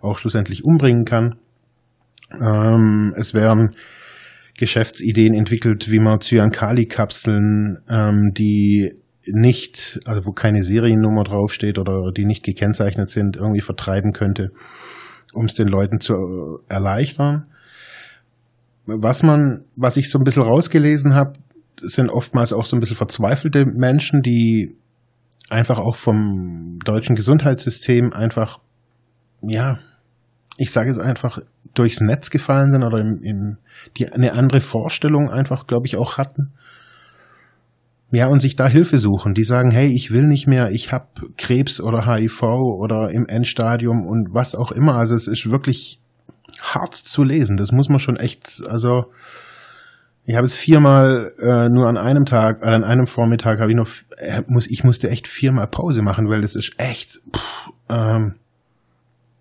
auch 0.00 0.18
schlussendlich 0.18 0.64
umbringen 0.64 1.04
kann. 1.04 1.36
Ähm, 2.40 3.14
es 3.16 3.34
werden 3.34 3.76
Geschäftsideen 4.58 5.34
entwickelt, 5.34 5.90
wie 5.90 5.98
man 5.98 6.20
Cyankali-Kapseln, 6.20 7.78
ähm, 7.88 8.32
die 8.36 8.92
nicht, 9.26 10.00
also 10.04 10.26
wo 10.26 10.32
keine 10.32 10.62
Seriennummer 10.62 11.24
draufsteht 11.24 11.78
oder 11.78 12.10
die 12.16 12.24
nicht 12.24 12.42
gekennzeichnet 12.42 13.10
sind, 13.10 13.36
irgendwie 13.36 13.60
vertreiben 13.60 14.12
könnte, 14.12 14.50
um 15.32 15.46
es 15.46 15.54
den 15.54 15.68
Leuten 15.68 16.00
zu 16.00 16.14
erleichtern. 16.68 17.46
Was 18.84 19.22
man, 19.22 19.64
was 19.76 19.96
ich 19.96 20.10
so 20.10 20.18
ein 20.18 20.24
bisschen 20.24 20.42
rausgelesen 20.42 21.14
habe, 21.14 21.34
sind 21.80 22.10
oftmals 22.10 22.52
auch 22.52 22.64
so 22.64 22.76
ein 22.76 22.80
bisschen 22.80 22.96
verzweifelte 22.96 23.64
Menschen, 23.64 24.22
die 24.22 24.76
einfach 25.48 25.78
auch 25.78 25.96
vom 25.96 26.78
deutschen 26.84 27.14
Gesundheitssystem 27.14 28.12
einfach, 28.12 28.58
ja, 29.40 29.78
ich 30.56 30.70
sage 30.70 30.90
es 30.90 30.98
einfach, 30.98 31.38
durchs 31.74 32.00
Netz 32.00 32.30
gefallen 32.30 32.72
sind 32.72 32.82
oder 32.82 32.98
im, 32.98 33.22
im, 33.22 33.56
die 33.96 34.08
eine 34.08 34.32
andere 34.32 34.60
Vorstellung 34.60 35.30
einfach, 35.30 35.66
glaube 35.66 35.86
ich, 35.86 35.96
auch 35.96 36.18
hatten. 36.18 36.52
Ja, 38.10 38.26
und 38.26 38.40
sich 38.40 38.56
da 38.56 38.68
Hilfe 38.68 38.98
suchen. 38.98 39.32
Die 39.32 39.44
sagen, 39.44 39.70
hey, 39.70 39.86
ich 39.86 40.10
will 40.10 40.26
nicht 40.26 40.46
mehr, 40.46 40.70
ich 40.70 40.92
habe 40.92 41.06
Krebs 41.38 41.80
oder 41.80 42.06
HIV 42.06 42.42
oder 42.42 43.10
im 43.10 43.26
Endstadium 43.26 44.06
und 44.06 44.34
was 44.34 44.54
auch 44.54 44.70
immer. 44.70 44.96
Also 44.96 45.14
es 45.14 45.28
ist 45.28 45.50
wirklich 45.50 45.98
hart 46.60 46.94
zu 46.94 47.24
lesen. 47.24 47.56
Das 47.56 47.72
muss 47.72 47.88
man 47.88 47.98
schon 47.98 48.16
echt, 48.16 48.62
also 48.68 49.06
ich 50.24 50.36
habe 50.36 50.46
es 50.46 50.54
viermal 50.54 51.32
äh, 51.38 51.68
nur 51.70 51.88
an 51.88 51.96
einem 51.96 52.26
Tag, 52.26 52.62
äh, 52.62 52.66
an 52.66 52.84
einem 52.84 53.06
Vormittag 53.06 53.60
habe 53.60 53.70
ich 53.70 53.76
noch, 53.76 53.88
äh, 54.18 54.42
muss, 54.46 54.66
ich 54.66 54.84
musste 54.84 55.08
echt 55.08 55.26
viermal 55.26 55.66
Pause 55.66 56.02
machen, 56.02 56.28
weil 56.28 56.42
das 56.42 56.54
ist 56.54 56.74
echt, 56.78 57.20
pff, 57.34 57.68
ähm, 57.88 58.34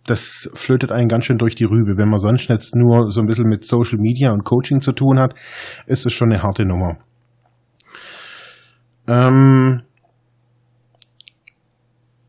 das 0.06 0.50
flötet 0.54 0.92
einen 0.92 1.08
ganz 1.08 1.26
schön 1.26 1.38
durch 1.38 1.56
die 1.56 1.66
Rübe. 1.66 1.98
Wenn 1.98 2.10
man 2.10 2.20
sonst 2.20 2.48
jetzt 2.48 2.76
nur 2.76 3.12
so 3.12 3.22
ein 3.22 3.28
bisschen 3.28 3.48
mit 3.48 3.66
Social 3.66 4.00
Media 4.00 4.32
und 4.32 4.44
Coaching 4.44 4.82
zu 4.82 4.92
tun 4.92 5.20
hat, 5.20 5.36
ist 5.86 6.06
es 6.06 6.14
schon 6.14 6.32
eine 6.32 6.42
harte 6.42 6.66
Nummer. 6.66 6.98
Ähm, 9.08 9.84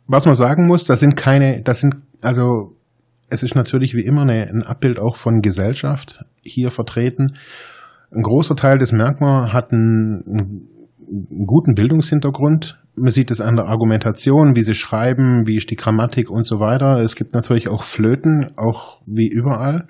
was 0.06 0.26
man 0.26 0.34
sagen 0.34 0.66
muss, 0.66 0.84
das 0.84 1.00
sind 1.00 1.16
keine, 1.16 1.62
das 1.62 1.80
sind, 1.80 1.96
also 2.20 2.76
es 3.28 3.42
ist 3.42 3.54
natürlich 3.54 3.94
wie 3.94 4.04
immer 4.04 4.22
eine, 4.22 4.48
ein 4.48 4.62
Abbild 4.62 4.98
auch 4.98 5.16
von 5.16 5.40
Gesellschaft 5.40 6.24
hier 6.42 6.70
vertreten 6.70 7.34
ein 8.14 8.22
großer 8.22 8.56
Teil 8.56 8.78
des 8.78 8.92
Merkmal 8.92 9.52
hat 9.52 9.72
einen, 9.72 10.22
einen 10.26 11.46
guten 11.46 11.74
Bildungshintergrund. 11.74 12.78
Man 12.94 13.10
sieht 13.10 13.30
es 13.30 13.40
an 13.40 13.56
der 13.56 13.66
Argumentation, 13.66 14.54
wie 14.54 14.62
sie 14.62 14.74
schreiben, 14.74 15.46
wie 15.46 15.56
ist 15.56 15.70
die 15.70 15.76
Grammatik 15.76 16.30
und 16.30 16.46
so 16.46 16.60
weiter. 16.60 16.98
Es 16.98 17.16
gibt 17.16 17.34
natürlich 17.34 17.68
auch 17.68 17.84
Flöten, 17.84 18.50
auch 18.56 19.00
wie 19.06 19.28
überall. 19.28 19.86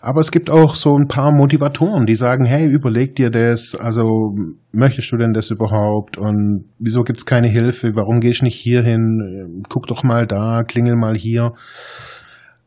Aber 0.00 0.20
es 0.20 0.30
gibt 0.30 0.48
auch 0.48 0.76
so 0.76 0.96
ein 0.96 1.08
paar 1.08 1.32
Motivatoren, 1.32 2.06
die 2.06 2.14
sagen, 2.14 2.44
hey, 2.44 2.66
überleg 2.66 3.16
dir 3.16 3.30
das, 3.30 3.74
also 3.74 4.34
möchtest 4.72 5.10
du 5.10 5.16
denn 5.16 5.32
das 5.32 5.50
überhaupt 5.50 6.16
und 6.16 6.66
wieso 6.78 7.02
gibt's 7.02 7.26
keine 7.26 7.48
Hilfe, 7.48 7.90
warum 7.96 8.20
gehst 8.20 8.40
du 8.40 8.44
nicht 8.44 8.56
hier 8.56 8.82
hin, 8.82 9.64
guck 9.68 9.88
doch 9.88 10.04
mal 10.04 10.26
da, 10.26 10.62
klingel 10.62 10.94
mal 10.94 11.16
hier. 11.16 11.52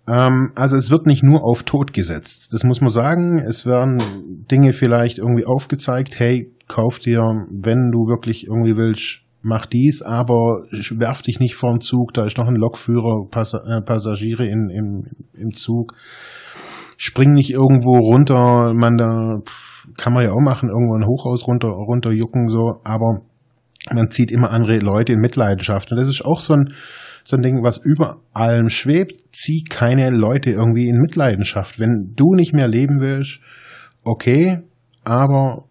Ähm, 0.07 0.51
also 0.55 0.75
es 0.75 0.91
wird 0.91 1.05
nicht 1.05 1.23
nur 1.23 1.43
auf 1.43 1.63
Tod 1.63 1.93
gesetzt. 1.93 2.53
Das 2.53 2.63
muss 2.63 2.81
man 2.81 2.89
sagen. 2.89 3.39
Es 3.39 3.65
werden 3.65 3.99
Dinge 4.49 4.73
vielleicht 4.73 5.19
irgendwie 5.19 5.45
aufgezeigt. 5.45 6.19
Hey, 6.19 6.51
kauf 6.71 6.99
dir, 6.99 7.19
wenn 7.19 7.91
du 7.91 8.07
wirklich 8.07 8.47
irgendwie 8.47 8.77
willst, 8.77 9.21
mach 9.41 9.65
dies, 9.65 10.01
aber 10.01 10.63
werf 10.71 11.21
dich 11.21 11.39
nicht 11.39 11.55
vorm 11.55 11.79
Zug. 11.79 12.13
Da 12.13 12.25
ist 12.25 12.37
noch 12.37 12.47
ein 12.47 12.55
Lokführer, 12.55 13.27
Pass 13.29 13.53
äh, 13.53 13.81
Passagiere 13.81 14.47
in, 14.47 14.69
im, 14.69 15.03
im 15.33 15.53
Zug. 15.53 15.93
Spring 16.97 17.31
nicht 17.33 17.51
irgendwo 17.51 17.97
runter. 17.97 18.73
Man 18.73 18.97
da 18.97 19.39
kann 19.97 20.13
man 20.13 20.23
ja 20.23 20.31
auch 20.31 20.41
machen, 20.41 20.69
irgendwo 20.69 20.95
ein 20.95 21.07
Hochhaus 21.07 21.47
runter, 21.47 21.69
runterjucken 21.69 22.47
so. 22.47 22.79
Aber 22.83 23.21
man 23.91 24.11
zieht 24.11 24.31
immer 24.31 24.51
andere 24.51 24.77
Leute 24.77 25.13
in 25.13 25.19
Mitleidenschaft. 25.19 25.91
Und 25.91 25.99
das 25.99 26.07
ist 26.07 26.23
auch 26.23 26.39
so 26.39 26.53
ein 26.53 26.73
so 27.23 27.37
ein 27.37 27.43
Ding, 27.43 27.63
was 27.63 27.77
über 27.77 28.17
allem 28.33 28.69
schwebt, 28.69 29.13
zieh 29.31 29.63
keine 29.63 30.09
Leute 30.09 30.49
irgendwie 30.49 30.87
in 30.87 30.97
Mitleidenschaft. 30.97 31.79
Wenn 31.79 32.13
du 32.15 32.33
nicht 32.33 32.53
mehr 32.53 32.67
leben 32.67 32.99
willst, 32.99 33.39
okay, 34.03 34.61
aber 35.03 35.65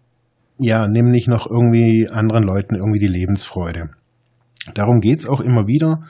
ja, 0.61 0.87
nimm 0.87 1.09
nicht 1.09 1.27
noch 1.27 1.47
irgendwie 1.49 2.07
anderen 2.09 2.43
Leuten 2.43 2.75
irgendwie 2.75 2.99
die 2.99 3.07
Lebensfreude. 3.07 3.89
Darum 4.73 4.99
geht's 4.99 5.27
auch 5.27 5.41
immer 5.41 5.67
wieder 5.67 6.03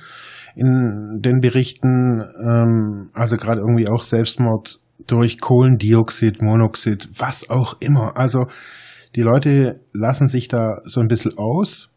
in 0.55 1.19
den 1.21 1.39
Berichten, 1.39 2.21
ähm, 2.21 3.09
also 3.13 3.37
gerade 3.37 3.61
irgendwie 3.61 3.87
auch 3.87 4.01
Selbstmord 4.01 4.79
durch 5.07 5.39
Kohlendioxid, 5.39 6.41
Monoxid, 6.41 7.09
was 7.17 7.49
auch 7.49 7.77
immer. 7.79 8.17
Also 8.17 8.47
die 9.15 9.21
Leute 9.21 9.79
lassen 9.93 10.27
sich 10.27 10.47
da 10.47 10.81
so 10.85 10.99
ein 10.99 11.07
bisschen 11.07 11.37
aus 11.37 11.91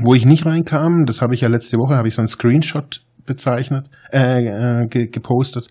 wo 0.00 0.14
ich 0.14 0.24
nicht 0.24 0.46
reinkam, 0.46 1.04
das 1.04 1.20
habe 1.20 1.34
ich 1.34 1.42
ja 1.42 1.48
letzte 1.48 1.76
Woche, 1.76 1.96
habe 1.96 2.08
ich 2.08 2.14
so 2.14 2.22
einen 2.22 2.28
Screenshot 2.28 3.04
bezeichnet, 3.26 3.90
äh, 4.10 4.84
äh, 4.84 4.86
gepostet, 4.86 5.68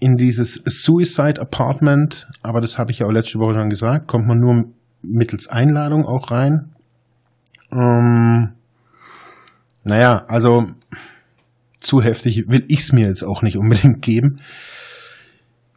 in 0.00 0.16
dieses 0.16 0.62
Suicide 0.64 1.40
Apartment, 1.40 2.28
aber 2.42 2.60
das 2.60 2.78
habe 2.78 2.90
ich 2.90 3.00
ja 3.00 3.06
auch 3.06 3.12
letzte 3.12 3.38
Woche 3.38 3.54
schon 3.54 3.70
gesagt, 3.70 4.08
kommt 4.08 4.26
man 4.26 4.38
nur 4.38 4.64
mittels 5.02 5.48
Einladung 5.48 6.04
auch 6.04 6.30
rein. 6.30 6.74
Ähm, 7.72 8.52
naja, 9.84 10.24
also 10.28 10.66
zu 11.80 12.02
heftig 12.02 12.48
will 12.48 12.64
ich 12.68 12.80
es 12.80 12.92
mir 12.92 13.08
jetzt 13.08 13.22
auch 13.22 13.42
nicht 13.42 13.56
unbedingt 13.56 14.02
geben. 14.02 14.36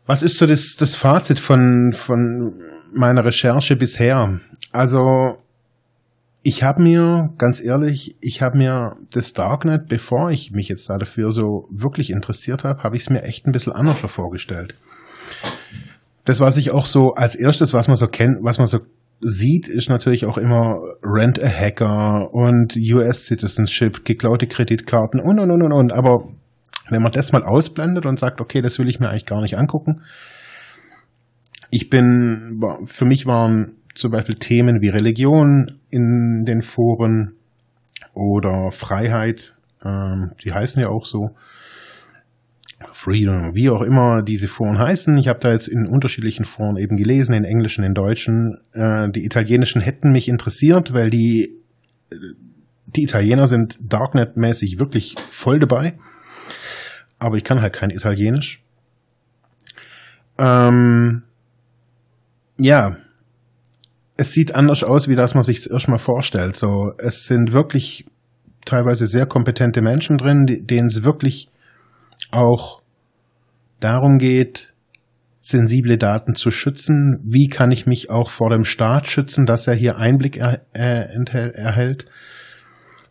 Was 0.06 0.24
ist 0.24 0.38
so 0.38 0.48
das, 0.48 0.78
das 0.78 0.96
Fazit 0.96 1.38
von, 1.38 1.92
von 1.94 2.54
meiner 2.96 3.26
Recherche 3.26 3.76
bisher? 3.76 4.40
Also 4.72 5.38
ich 6.48 6.64
habe 6.64 6.82
mir, 6.82 7.34
ganz 7.38 7.62
ehrlich, 7.62 8.16
ich 8.22 8.42
habe 8.42 8.58
mir 8.58 8.96
das 9.12 9.34
Darknet, 9.34 9.90
bevor 9.90 10.30
ich 10.30 10.52
mich 10.52 10.70
jetzt 10.70 10.90
da 10.90 10.98
dafür 10.98 11.32
so 11.32 11.68
wirklich 11.70 12.10
interessiert 12.10 12.64
habe, 12.64 12.84
habe 12.84 12.96
ich 12.96 13.02
es 13.02 13.10
mir 13.10 13.24
echt 13.24 13.46
ein 13.46 13.52
bisschen 13.52 13.74
anders 13.74 13.98
vorgestellt. 13.98 14.76
Das, 16.24 16.40
was 16.40 16.56
ich 16.56 16.72
auch 16.72 16.86
so 16.86 17.16
als 17.16 17.36
erstes, 17.36 17.74
was 17.74 17.90
man 17.90 17.98
so 17.98 18.08
kennt, 18.08 18.38
was 18.44 18.60
man 18.60 18.68
so 18.68 18.80
sieht, 19.20 19.68
ist 19.68 19.90
natürlich 19.90 20.26
auch 20.26 20.38
immer 20.38 20.80
Rent 21.04 21.38
a 21.44 21.50
Hacker 21.50 22.30
und 22.32 22.78
US 22.78 23.26
Citizenship, 23.26 24.06
geklaute 24.06 24.48
Kreditkarten 24.48 25.20
und 25.20 25.40
und 25.40 25.52
und 25.52 25.62
und 25.64 25.74
und. 25.74 25.92
Aber 25.92 26.30
Wenn 26.90 27.02
man 27.02 27.12
das 27.12 27.34
mal 27.34 27.44
ausblendet 27.44 28.06
und 28.06 28.18
sagt, 28.18 28.40
okay, 28.40 28.62
das 28.62 28.80
will 28.80 28.88
ich 28.88 29.02
mir 29.02 29.10
eigentlich 29.10 29.26
gar 29.26 29.42
nicht 29.42 29.58
angucken. 29.58 30.04
Ich 31.72 31.90
bin, 31.90 32.62
für 32.86 33.04
mich 33.04 33.26
waren 33.26 33.74
zum 33.96 34.12
Beispiel 34.12 34.36
Themen 34.36 34.80
wie 34.80 34.88
Religion 34.88 35.77
in 35.90 36.46
den 36.46 36.62
Foren 36.62 37.34
oder 38.14 38.72
Freiheit, 38.72 39.56
ähm, 39.84 40.32
die 40.44 40.54
heißen 40.54 40.82
ja 40.82 40.90
auch 40.90 41.06
so, 41.06 41.36
Freedom, 42.92 43.56
wie 43.56 43.70
auch 43.70 43.82
immer 43.82 44.22
diese 44.22 44.48
Foren 44.48 44.78
heißen. 44.78 45.18
Ich 45.18 45.28
habe 45.28 45.40
da 45.40 45.52
jetzt 45.52 45.68
in 45.68 45.88
unterschiedlichen 45.88 46.46
Foren 46.46 46.78
eben 46.78 46.96
gelesen, 46.96 47.34
in 47.34 47.44
englischen, 47.44 47.84
in 47.84 47.94
deutschen. 47.94 48.60
Äh, 48.74 49.10
die 49.10 49.26
italienischen 49.26 49.82
hätten 49.82 50.12
mich 50.12 50.28
interessiert, 50.28 50.94
weil 50.94 51.10
die, 51.10 51.56
die 52.86 53.04
Italiener 53.04 53.48
sind 53.48 53.80
Darknet-mäßig 53.82 54.78
wirklich 54.78 55.16
voll 55.30 55.60
dabei. 55.60 55.98
Aber 57.18 57.38
ich 57.38 57.44
kann 57.44 57.62
halt 57.62 57.74
kein 57.74 57.90
Italienisch. 57.90 58.64
Ähm, 60.38 61.24
ja, 62.60 62.98
es 64.18 64.34
sieht 64.34 64.56
anders 64.56 64.84
aus, 64.84 65.08
wie 65.08 65.16
das 65.16 65.36
man 65.36 65.44
sich 65.44 65.70
erstmal 65.70 66.00
vorstellt. 66.00 66.56
So, 66.56 66.92
es 66.98 67.26
sind 67.26 67.54
wirklich 67.54 68.06
teilweise 68.66 69.06
sehr 69.08 69.28
kompetente 69.28 69.82
Menschen 69.82 70.18
drin, 70.18 70.46
denen 70.46 70.88
es 70.88 71.04
wirklich 71.04 71.50
auch 72.32 72.82
darum 73.80 74.18
geht, 74.18 74.74
sensible 75.40 75.98
Daten 75.98 76.36
zu 76.36 76.52
schützen. 76.52 77.20
Wie 77.24 77.48
kann 77.48 77.72
ich 77.72 77.86
mich 77.86 78.10
auch 78.10 78.30
vor 78.30 78.50
dem 78.50 78.64
Staat 78.64 79.08
schützen, 79.08 79.46
dass 79.46 79.68
er 79.68 79.76
hier 79.76 79.98
Einblick 79.98 80.38
er, 80.38 80.62
äh, 80.74 81.08
erhält? 81.54 82.06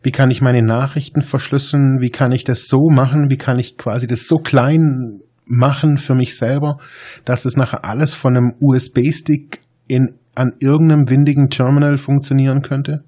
Wie 0.02 0.12
kann 0.12 0.30
ich 0.30 0.42
meine 0.42 0.62
Nachrichten 0.62 1.22
verschlüsseln? 1.22 2.00
Wie 2.00 2.10
kann 2.10 2.32
ich 2.32 2.44
das 2.44 2.66
so 2.66 2.90
machen? 2.90 3.30
Wie 3.30 3.38
kann 3.38 3.58
ich 3.58 3.78
quasi 3.78 4.06
das 4.06 4.26
so 4.26 4.36
klein 4.36 5.20
machen 5.46 5.96
für 5.96 6.14
mich 6.14 6.36
selber, 6.36 6.78
dass 7.24 7.44
es 7.44 7.56
nachher 7.56 7.84
alles 7.84 8.12
von 8.14 8.36
einem 8.36 8.52
USB-Stick 8.60 9.60
in, 9.88 10.14
an 10.36 10.52
irgendeinem 10.60 11.08
windigen 11.08 11.50
Terminal 11.50 11.96
funktionieren 11.96 12.62
könnte? 12.62 13.02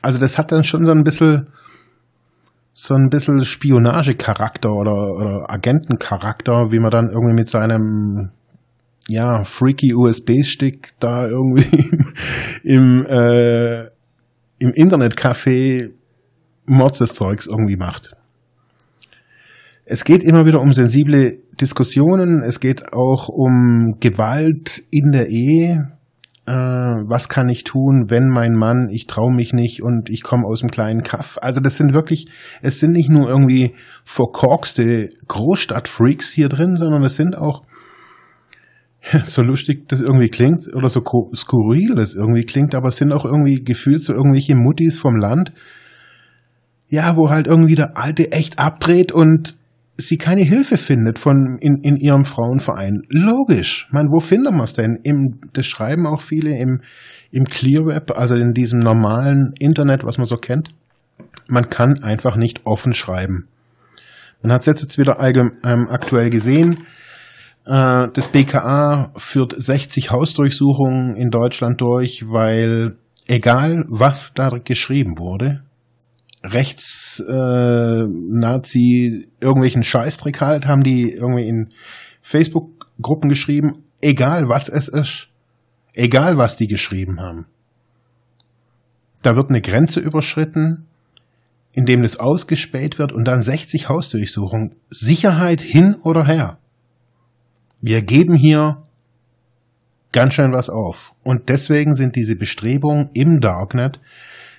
Also 0.00 0.18
das 0.18 0.38
hat 0.38 0.52
dann 0.52 0.64
schon 0.64 0.84
so 0.84 0.90
ein 0.90 1.04
bisschen 1.04 1.48
so 2.74 2.94
ein 2.94 3.10
bisschen 3.10 3.44
Spionagecharakter 3.44 4.72
oder, 4.72 5.14
oder 5.14 5.50
Agentencharakter, 5.50 6.70
wie 6.70 6.78
man 6.78 6.90
dann 6.90 7.10
irgendwie 7.10 7.34
mit 7.34 7.50
seinem 7.50 8.30
ja, 9.08 9.42
freaky 9.42 9.94
USB-Stick 9.94 10.94
da 10.98 11.26
irgendwie 11.26 11.90
im, 12.62 13.04
äh, 13.04 13.82
im 14.58 14.70
Internetcafé 14.70 15.90
Mords 16.66 16.98
Zeugs 17.14 17.46
irgendwie 17.46 17.76
macht. 17.76 18.16
Es 19.84 20.04
geht 20.04 20.22
immer 20.22 20.46
wieder 20.46 20.60
um 20.60 20.72
sensible 20.72 21.38
Diskussionen, 21.60 22.42
es 22.42 22.60
geht 22.60 22.92
auch 22.92 23.28
um 23.28 23.96
Gewalt 24.00 24.82
in 24.90 25.10
der 25.10 25.28
Ehe, 25.28 25.92
äh, 26.46 26.52
was 26.52 27.28
kann 27.28 27.48
ich 27.48 27.64
tun, 27.64 28.06
wenn 28.08 28.28
mein 28.28 28.54
Mann, 28.54 28.88
ich 28.90 29.06
traue 29.06 29.32
mich 29.32 29.52
nicht 29.52 29.82
und 29.82 30.10
ich 30.10 30.22
komme 30.22 30.46
aus 30.46 30.60
dem 30.60 30.70
kleinen 30.70 31.02
Kaff. 31.02 31.38
Also 31.40 31.60
das 31.60 31.76
sind 31.76 31.92
wirklich, 31.92 32.28
es 32.62 32.80
sind 32.80 32.92
nicht 32.92 33.10
nur 33.10 33.28
irgendwie 33.28 33.74
verkorkste 34.04 35.10
Großstadtfreaks 35.28 36.32
hier 36.32 36.48
drin, 36.48 36.76
sondern 36.76 37.04
es 37.04 37.16
sind 37.16 37.36
auch 37.36 37.62
so 39.24 39.42
lustig 39.42 39.88
das 39.88 40.00
irgendwie 40.00 40.28
klingt 40.28 40.66
oder 40.74 40.88
so 40.88 41.00
skurril 41.34 41.94
das 41.94 42.14
irgendwie 42.14 42.44
klingt, 42.44 42.74
aber 42.74 42.88
es 42.88 42.96
sind 42.96 43.12
auch 43.12 43.24
irgendwie 43.24 43.62
gefühlt 43.62 44.04
so 44.04 44.12
irgendwelche 44.12 44.56
Muttis 44.56 44.98
vom 44.98 45.16
Land, 45.16 45.52
ja, 46.88 47.16
wo 47.16 47.30
halt 47.30 47.46
irgendwie 47.46 47.74
der 47.74 47.96
Alte 47.96 48.32
echt 48.32 48.58
abdreht 48.58 49.12
und 49.12 49.56
sie 50.08 50.18
keine 50.18 50.42
Hilfe 50.42 50.76
findet 50.76 51.18
von 51.18 51.58
in, 51.60 51.76
in 51.82 51.96
ihrem 51.96 52.24
Frauenverein. 52.24 53.02
Logisch. 53.08 53.88
Man, 53.90 54.06
wo 54.06 54.20
findet 54.20 54.52
man 54.52 54.64
es 54.64 54.72
denn? 54.72 54.98
Im, 55.02 55.40
das 55.52 55.66
schreiben 55.66 56.06
auch 56.06 56.20
viele 56.20 56.56
im, 56.58 56.82
im 57.30 57.44
Clear 57.44 57.86
Web, 57.86 58.12
also 58.16 58.36
in 58.36 58.52
diesem 58.52 58.78
normalen 58.80 59.52
Internet, 59.58 60.04
was 60.04 60.18
man 60.18 60.26
so 60.26 60.36
kennt. 60.36 60.70
Man 61.48 61.68
kann 61.68 62.02
einfach 62.02 62.36
nicht 62.36 62.62
offen 62.64 62.92
schreiben. 62.92 63.48
Man 64.42 64.52
hat 64.52 64.66
es 64.66 64.82
jetzt 64.82 64.98
wieder 64.98 65.20
allgemein, 65.20 65.58
ähm, 65.64 65.88
aktuell 65.88 66.30
gesehen. 66.30 66.84
Äh, 67.64 68.08
das 68.12 68.28
BKA 68.28 69.12
führt 69.16 69.54
60 69.56 70.10
Hausdurchsuchungen 70.10 71.16
in 71.16 71.30
Deutschland 71.30 71.80
durch, 71.80 72.24
weil 72.28 72.96
egal 73.26 73.84
was 73.88 74.34
da 74.34 74.48
geschrieben 74.48 75.18
wurde, 75.18 75.62
rechts 76.44 77.20
äh, 77.20 78.02
Nazi 78.08 79.28
irgendwelchen 79.40 79.82
Scheißdreck 79.82 80.40
halt, 80.40 80.66
haben 80.66 80.82
die 80.82 81.10
irgendwie 81.10 81.48
in 81.48 81.68
Facebook-Gruppen 82.20 83.28
geschrieben, 83.28 83.84
egal 84.00 84.48
was 84.48 84.68
es 84.68 84.88
ist, 84.88 85.28
egal 85.94 86.36
was 86.36 86.56
die 86.56 86.66
geschrieben 86.66 87.20
haben. 87.20 87.46
Da 89.22 89.36
wird 89.36 89.50
eine 89.50 89.60
Grenze 89.60 90.00
überschritten, 90.00 90.86
indem 91.72 92.02
das 92.02 92.18
ausgespäht 92.18 92.98
wird 92.98 93.12
und 93.12 93.26
dann 93.26 93.40
60 93.40 93.88
Hausdurchsuchungen. 93.88 94.74
Sicherheit 94.90 95.62
hin 95.62 95.96
oder 96.02 96.26
her. 96.26 96.58
Wir 97.80 98.02
geben 98.02 98.34
hier 98.34 98.82
ganz 100.12 100.34
schön 100.34 100.52
was 100.52 100.68
auf. 100.68 101.14
Und 101.22 101.48
deswegen 101.48 101.94
sind 101.94 102.16
diese 102.16 102.36
Bestrebungen 102.36 103.10
im 103.14 103.40
Darknet 103.40 104.00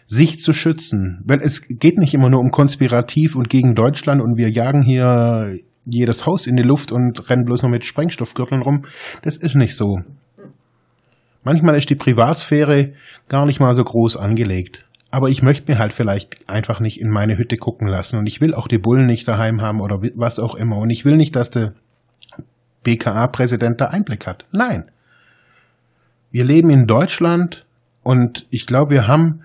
sich 0.05 0.39
zu 0.39 0.53
schützen. 0.53 1.21
Weil 1.25 1.39
es 1.41 1.67
geht 1.67 1.97
nicht 1.97 2.13
immer 2.13 2.29
nur 2.29 2.39
um 2.39 2.51
konspirativ 2.51 3.35
und 3.35 3.49
gegen 3.49 3.75
Deutschland 3.75 4.21
und 4.21 4.37
wir 4.37 4.49
jagen 4.49 4.83
hier 4.83 5.57
jedes 5.85 6.25
Haus 6.25 6.47
in 6.47 6.55
die 6.55 6.63
Luft 6.63 6.91
und 6.91 7.29
rennen 7.29 7.45
bloß 7.45 7.63
noch 7.63 7.69
mit 7.69 7.85
Sprengstoffgürteln 7.85 8.61
rum. 8.61 8.85
Das 9.21 9.37
ist 9.37 9.55
nicht 9.55 9.75
so. 9.75 9.99
Manchmal 11.43 11.75
ist 11.75 11.89
die 11.89 11.95
Privatsphäre 11.95 12.93
gar 13.27 13.45
nicht 13.45 13.59
mal 13.59 13.75
so 13.75 13.83
groß 13.83 14.15
angelegt. 14.15 14.85
Aber 15.11 15.29
ich 15.29 15.43
möchte 15.43 15.71
mir 15.71 15.77
halt 15.77 15.93
vielleicht 15.93 16.49
einfach 16.49 16.79
nicht 16.79 16.99
in 16.99 17.09
meine 17.09 17.37
Hütte 17.37 17.57
gucken 17.57 17.87
lassen 17.87 18.17
und 18.17 18.25
ich 18.25 18.41
will 18.41 18.55
auch 18.55 18.67
die 18.67 18.79
Bullen 18.79 19.05
nicht 19.05 19.27
daheim 19.27 19.61
haben 19.61 19.79
oder 19.79 20.01
was 20.15 20.39
auch 20.39 20.55
immer. 20.55 20.77
Und 20.77 20.89
ich 20.89 21.05
will 21.05 21.17
nicht, 21.17 21.35
dass 21.35 21.51
der 21.51 21.73
BKA-Präsident 22.83 23.79
da 23.79 23.87
Einblick 23.87 24.25
hat. 24.25 24.45
Nein. 24.51 24.85
Wir 26.31 26.43
leben 26.43 26.71
in 26.71 26.87
Deutschland 26.87 27.65
und 28.01 28.47
ich 28.49 28.65
glaube, 28.65 28.91
wir 28.91 29.07
haben 29.07 29.41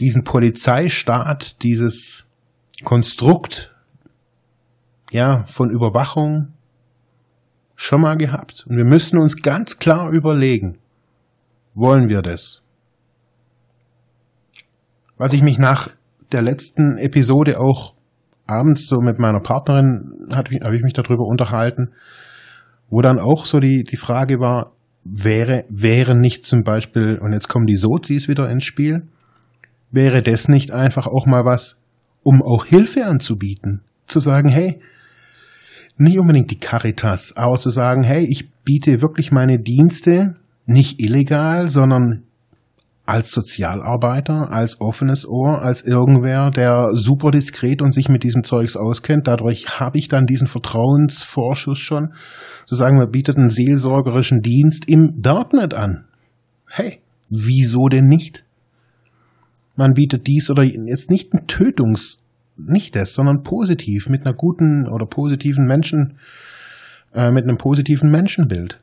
diesen 0.00 0.24
Polizeistaat, 0.24 1.62
dieses 1.62 2.28
Konstrukt, 2.84 3.74
ja, 5.10 5.44
von 5.44 5.70
Überwachung 5.70 6.54
schon 7.76 8.00
mal 8.00 8.16
gehabt. 8.16 8.64
Und 8.68 8.76
wir 8.76 8.84
müssen 8.84 9.18
uns 9.18 9.42
ganz 9.42 9.78
klar 9.78 10.10
überlegen, 10.10 10.78
wollen 11.74 12.08
wir 12.08 12.22
das? 12.22 12.62
Was 15.16 15.32
ich 15.32 15.42
mich 15.42 15.58
nach 15.58 15.88
der 16.32 16.42
letzten 16.42 16.96
Episode 16.98 17.60
auch 17.60 17.94
abends 18.46 18.86
so 18.86 19.00
mit 19.00 19.18
meiner 19.18 19.40
Partnerin 19.40 20.28
habe 20.32 20.76
ich 20.76 20.82
mich 20.82 20.94
darüber 20.94 21.24
unterhalten, 21.24 21.92
wo 22.88 23.00
dann 23.00 23.18
auch 23.18 23.44
so 23.44 23.60
die, 23.60 23.84
die 23.84 23.96
Frage 23.96 24.40
war, 24.40 24.72
wäre, 25.04 25.64
wäre 25.68 26.14
nicht 26.16 26.46
zum 26.46 26.62
Beispiel, 26.62 27.18
und 27.20 27.32
jetzt 27.32 27.48
kommen 27.48 27.66
die 27.66 27.76
Sozis 27.76 28.28
wieder 28.28 28.48
ins 28.50 28.64
Spiel, 28.64 29.08
Wäre 29.90 30.22
das 30.22 30.48
nicht 30.48 30.70
einfach 30.70 31.06
auch 31.06 31.26
mal 31.26 31.44
was, 31.44 31.78
um 32.22 32.42
auch 32.42 32.66
Hilfe 32.66 33.04
anzubieten? 33.04 33.82
Zu 34.06 34.20
sagen, 34.20 34.48
hey, 34.48 34.80
nicht 35.96 36.18
unbedingt 36.18 36.50
die 36.50 36.58
Caritas, 36.58 37.36
aber 37.36 37.58
zu 37.58 37.70
sagen, 37.70 38.04
hey, 38.04 38.24
ich 38.28 38.50
biete 38.64 39.02
wirklich 39.02 39.32
meine 39.32 39.58
Dienste 39.58 40.36
nicht 40.66 41.00
illegal, 41.00 41.68
sondern 41.68 42.22
als 43.10 43.32
Sozialarbeiter, 43.32 44.52
als 44.52 44.80
offenes 44.80 45.26
Ohr, 45.28 45.62
als 45.62 45.82
irgendwer, 45.82 46.50
der 46.50 46.90
super 46.92 47.32
diskret 47.32 47.82
und 47.82 47.92
sich 47.92 48.08
mit 48.08 48.22
diesem 48.22 48.44
Zeugs 48.44 48.76
auskennt. 48.76 49.26
Dadurch 49.26 49.80
habe 49.80 49.98
ich 49.98 50.06
dann 50.06 50.26
diesen 50.26 50.46
Vertrauensvorschuss 50.46 51.80
schon. 51.80 52.14
Zu 52.66 52.76
sagen, 52.76 52.98
man 52.98 53.10
bietet 53.10 53.36
einen 53.36 53.50
seelsorgerischen 53.50 54.42
Dienst 54.42 54.88
im 54.88 55.20
Darknet 55.20 55.74
an. 55.74 56.04
Hey, 56.68 57.00
wieso 57.28 57.88
denn 57.88 58.06
nicht? 58.06 58.44
Man 59.80 59.94
bietet 59.94 60.26
dies 60.26 60.50
oder 60.50 60.62
jetzt 60.62 61.10
nicht 61.10 61.32
ein 61.32 61.46
Tötungs, 61.46 62.18
nicht 62.58 62.94
das, 62.94 63.14
sondern 63.14 63.42
positiv, 63.42 64.10
mit 64.10 64.26
einer 64.26 64.34
guten 64.34 64.86
oder 64.86 65.06
positiven 65.06 65.64
Menschen, 65.64 66.18
äh, 67.14 67.30
mit 67.30 67.44
einem 67.44 67.56
positiven 67.56 68.10
Menschenbild. 68.10 68.78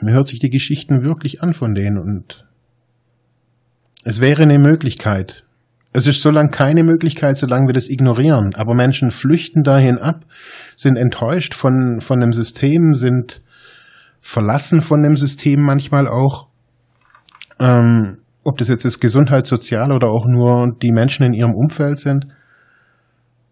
Mir 0.00 0.12
hört 0.14 0.28
sich 0.28 0.38
die 0.38 0.50
Geschichten 0.50 1.02
wirklich 1.02 1.42
an 1.42 1.52
von 1.52 1.74
denen 1.74 1.98
und 1.98 2.46
es 4.04 4.20
wäre 4.20 4.44
eine 4.44 4.60
Möglichkeit. 4.60 5.44
Es 5.92 6.06
ist 6.06 6.22
so 6.22 6.30
lange 6.30 6.50
keine 6.50 6.84
Möglichkeit, 6.84 7.36
solange 7.36 7.66
wir 7.66 7.74
das 7.74 7.88
ignorieren. 7.88 8.54
Aber 8.54 8.74
Menschen 8.74 9.10
flüchten 9.10 9.64
dahin 9.64 9.98
ab, 9.98 10.26
sind 10.76 10.96
enttäuscht 10.96 11.54
von, 11.54 12.00
von 12.00 12.20
dem 12.20 12.32
System, 12.32 12.94
sind 12.94 13.42
verlassen 14.20 14.80
von 14.80 15.02
dem 15.02 15.16
System 15.16 15.60
manchmal 15.60 16.06
auch. 16.06 16.46
Ähm, 17.58 18.18
ob 18.48 18.56
das 18.56 18.68
jetzt 18.68 18.86
das 18.86 18.98
Gesundheitssozial 18.98 19.92
oder 19.92 20.08
auch 20.08 20.26
nur 20.26 20.74
die 20.80 20.90
Menschen 20.90 21.26
in 21.26 21.34
ihrem 21.34 21.54
Umfeld 21.54 22.00
sind. 22.00 22.26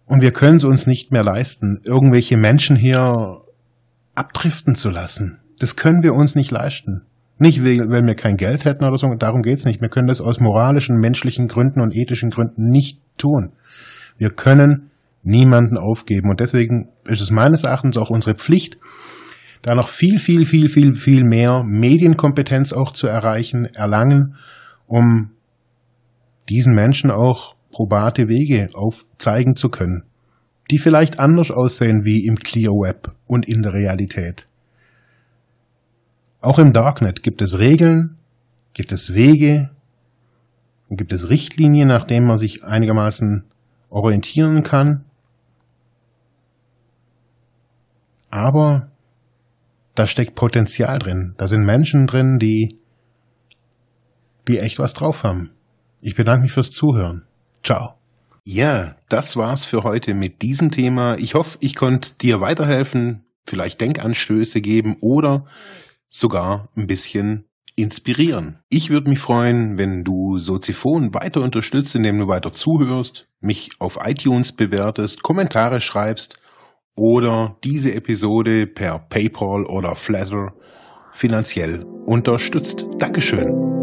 Und 0.07 0.23
wir 0.23 0.33
können 0.33 0.57
es 0.57 0.65
uns 0.65 0.87
nicht 0.87 1.13
mehr 1.13 1.23
leisten, 1.23 1.81
irgendwelche 1.85 2.39
Menschen 2.39 2.77
hier 2.77 3.43
abdriften 4.15 4.75
zu 4.75 4.89
lassen. 4.89 5.39
Das 5.59 5.77
können 5.77 6.03
wir 6.03 6.15
uns 6.15 6.35
nicht 6.35 6.51
leisten. 6.51 7.03
Nicht, 7.39 7.63
wenn 7.63 8.07
wir 8.07 8.15
kein 8.15 8.39
Geld 8.39 8.65
hätten 8.65 8.85
oder 8.85 8.97
so, 8.97 9.15
darum 9.19 9.43
geht's 9.43 9.67
nicht. 9.67 9.83
Wir 9.83 9.91
können 9.91 10.09
das 10.09 10.23
aus 10.23 10.41
moralischen, 10.41 10.97
menschlichen 10.97 11.47
Gründen 11.47 11.83
und 11.83 11.95
ethischen 11.95 12.31
Gründen 12.31 12.71
nicht 12.71 12.99
tun. 13.19 13.53
Wir 14.17 14.31
können 14.31 14.91
niemanden 15.23 15.77
aufgeben. 15.77 16.31
Und 16.31 16.41
deswegen 16.41 16.89
ist 17.05 17.21
es 17.21 17.31
meines 17.31 17.65
Erachtens 17.65 17.99
auch 17.99 18.09
unsere 18.09 18.37
Pflicht, 18.37 18.79
da 19.61 19.75
noch 19.75 19.89
viel, 19.89 20.19
viel, 20.19 20.47
viel, 20.47 20.69
viel, 20.69 20.95
viel 20.95 21.25
mehr 21.25 21.63
Medienkompetenz 21.65 22.73
auch 22.73 22.93
zu 22.93 23.09
erreichen, 23.09 23.67
erlangen, 23.67 24.37
um 24.87 25.31
diesen 26.49 26.75
Menschen 26.75 27.11
auch 27.11 27.55
probate 27.70 28.29
Wege 28.29 28.70
aufzeigen 28.75 29.57
zu 29.57 29.68
können, 29.68 30.05
die 30.70 30.79
vielleicht 30.79 31.18
anders 31.18 31.51
aussehen 31.51 32.05
wie 32.05 32.27
im 32.27 32.37
Clear 32.37 32.72
Web 32.72 33.12
und 33.27 33.46
in 33.46 33.62
der 33.62 33.72
Realität. 33.72 34.46
Auch 36.40 36.59
im 36.59 36.72
Darknet 36.72 37.22
gibt 37.22 37.42
es 37.42 37.59
Regeln, 37.59 38.16
gibt 38.75 38.92
es 38.92 39.14
Wege 39.14 39.70
gibt 40.90 41.12
es 41.12 41.29
Richtlinien, 41.29 41.88
nach 41.88 42.05
denen 42.05 42.27
man 42.27 42.37
sich 42.37 42.64
einigermaßen 42.64 43.44
orientieren 43.90 44.62
kann. 44.62 45.05
Aber 48.31 48.88
da 49.94 50.07
steckt 50.07 50.35
Potenzial 50.35 50.99
drin. 50.99 51.35
Da 51.38 51.49
sind 51.49 51.64
Menschen 51.64 52.07
drin, 52.07 52.38
die, 52.38 52.77
die 54.49 54.59
echt 54.59 54.79
was 54.79 54.95
drauf 54.95 55.25
haben. 55.25 55.51
Ich 56.01 56.15
bedanke 56.15 56.43
mich 56.43 56.53
fürs 56.53 56.71
Zuhören. 56.71 57.27
Ciao. 57.63 57.95
Ja, 58.45 58.97
das 59.09 59.37
war's 59.37 59.65
für 59.65 59.83
heute 59.83 60.15
mit 60.15 60.43
diesem 60.43 60.71
Thema. 60.71 61.17
Ich 61.19 61.35
hoffe, 61.35 61.59
ich 61.61 61.75
konnte 61.75 62.15
dir 62.15 62.41
weiterhelfen, 62.41 63.25
vielleicht 63.45 63.81
Denkanstöße 63.81 64.61
geben 64.61 64.97
oder 65.01 65.47
sogar 66.09 66.69
ein 66.77 66.87
bisschen 66.87 67.47
inspirieren. 67.75 68.61
Ich 68.69 68.91
würde 68.91 69.11
mich 69.11 69.19
freuen, 69.19 69.79
wenn 69.79 70.03
du 70.03 70.39
Soziphon 70.39 71.13
weiter 71.13 71.43
unterstützt, 71.43 71.95
indem 71.95 72.19
du 72.19 72.29
weiter 72.29 72.53
zuhörst, 72.53 73.29
mich 73.41 73.71
auf 73.79 73.99
iTunes 74.03 74.53
bewertest, 74.53 75.23
Kommentare 75.23 75.81
schreibst 75.81 76.41
oder 76.97 77.57
diese 77.65 77.95
Episode 77.95 78.67
per 78.67 78.99
PayPal 78.99 79.65
oder 79.67 79.95
Flatter 79.95 80.55
finanziell 81.13 81.85
unterstützt. 82.07 82.87
Dankeschön. 82.99 83.76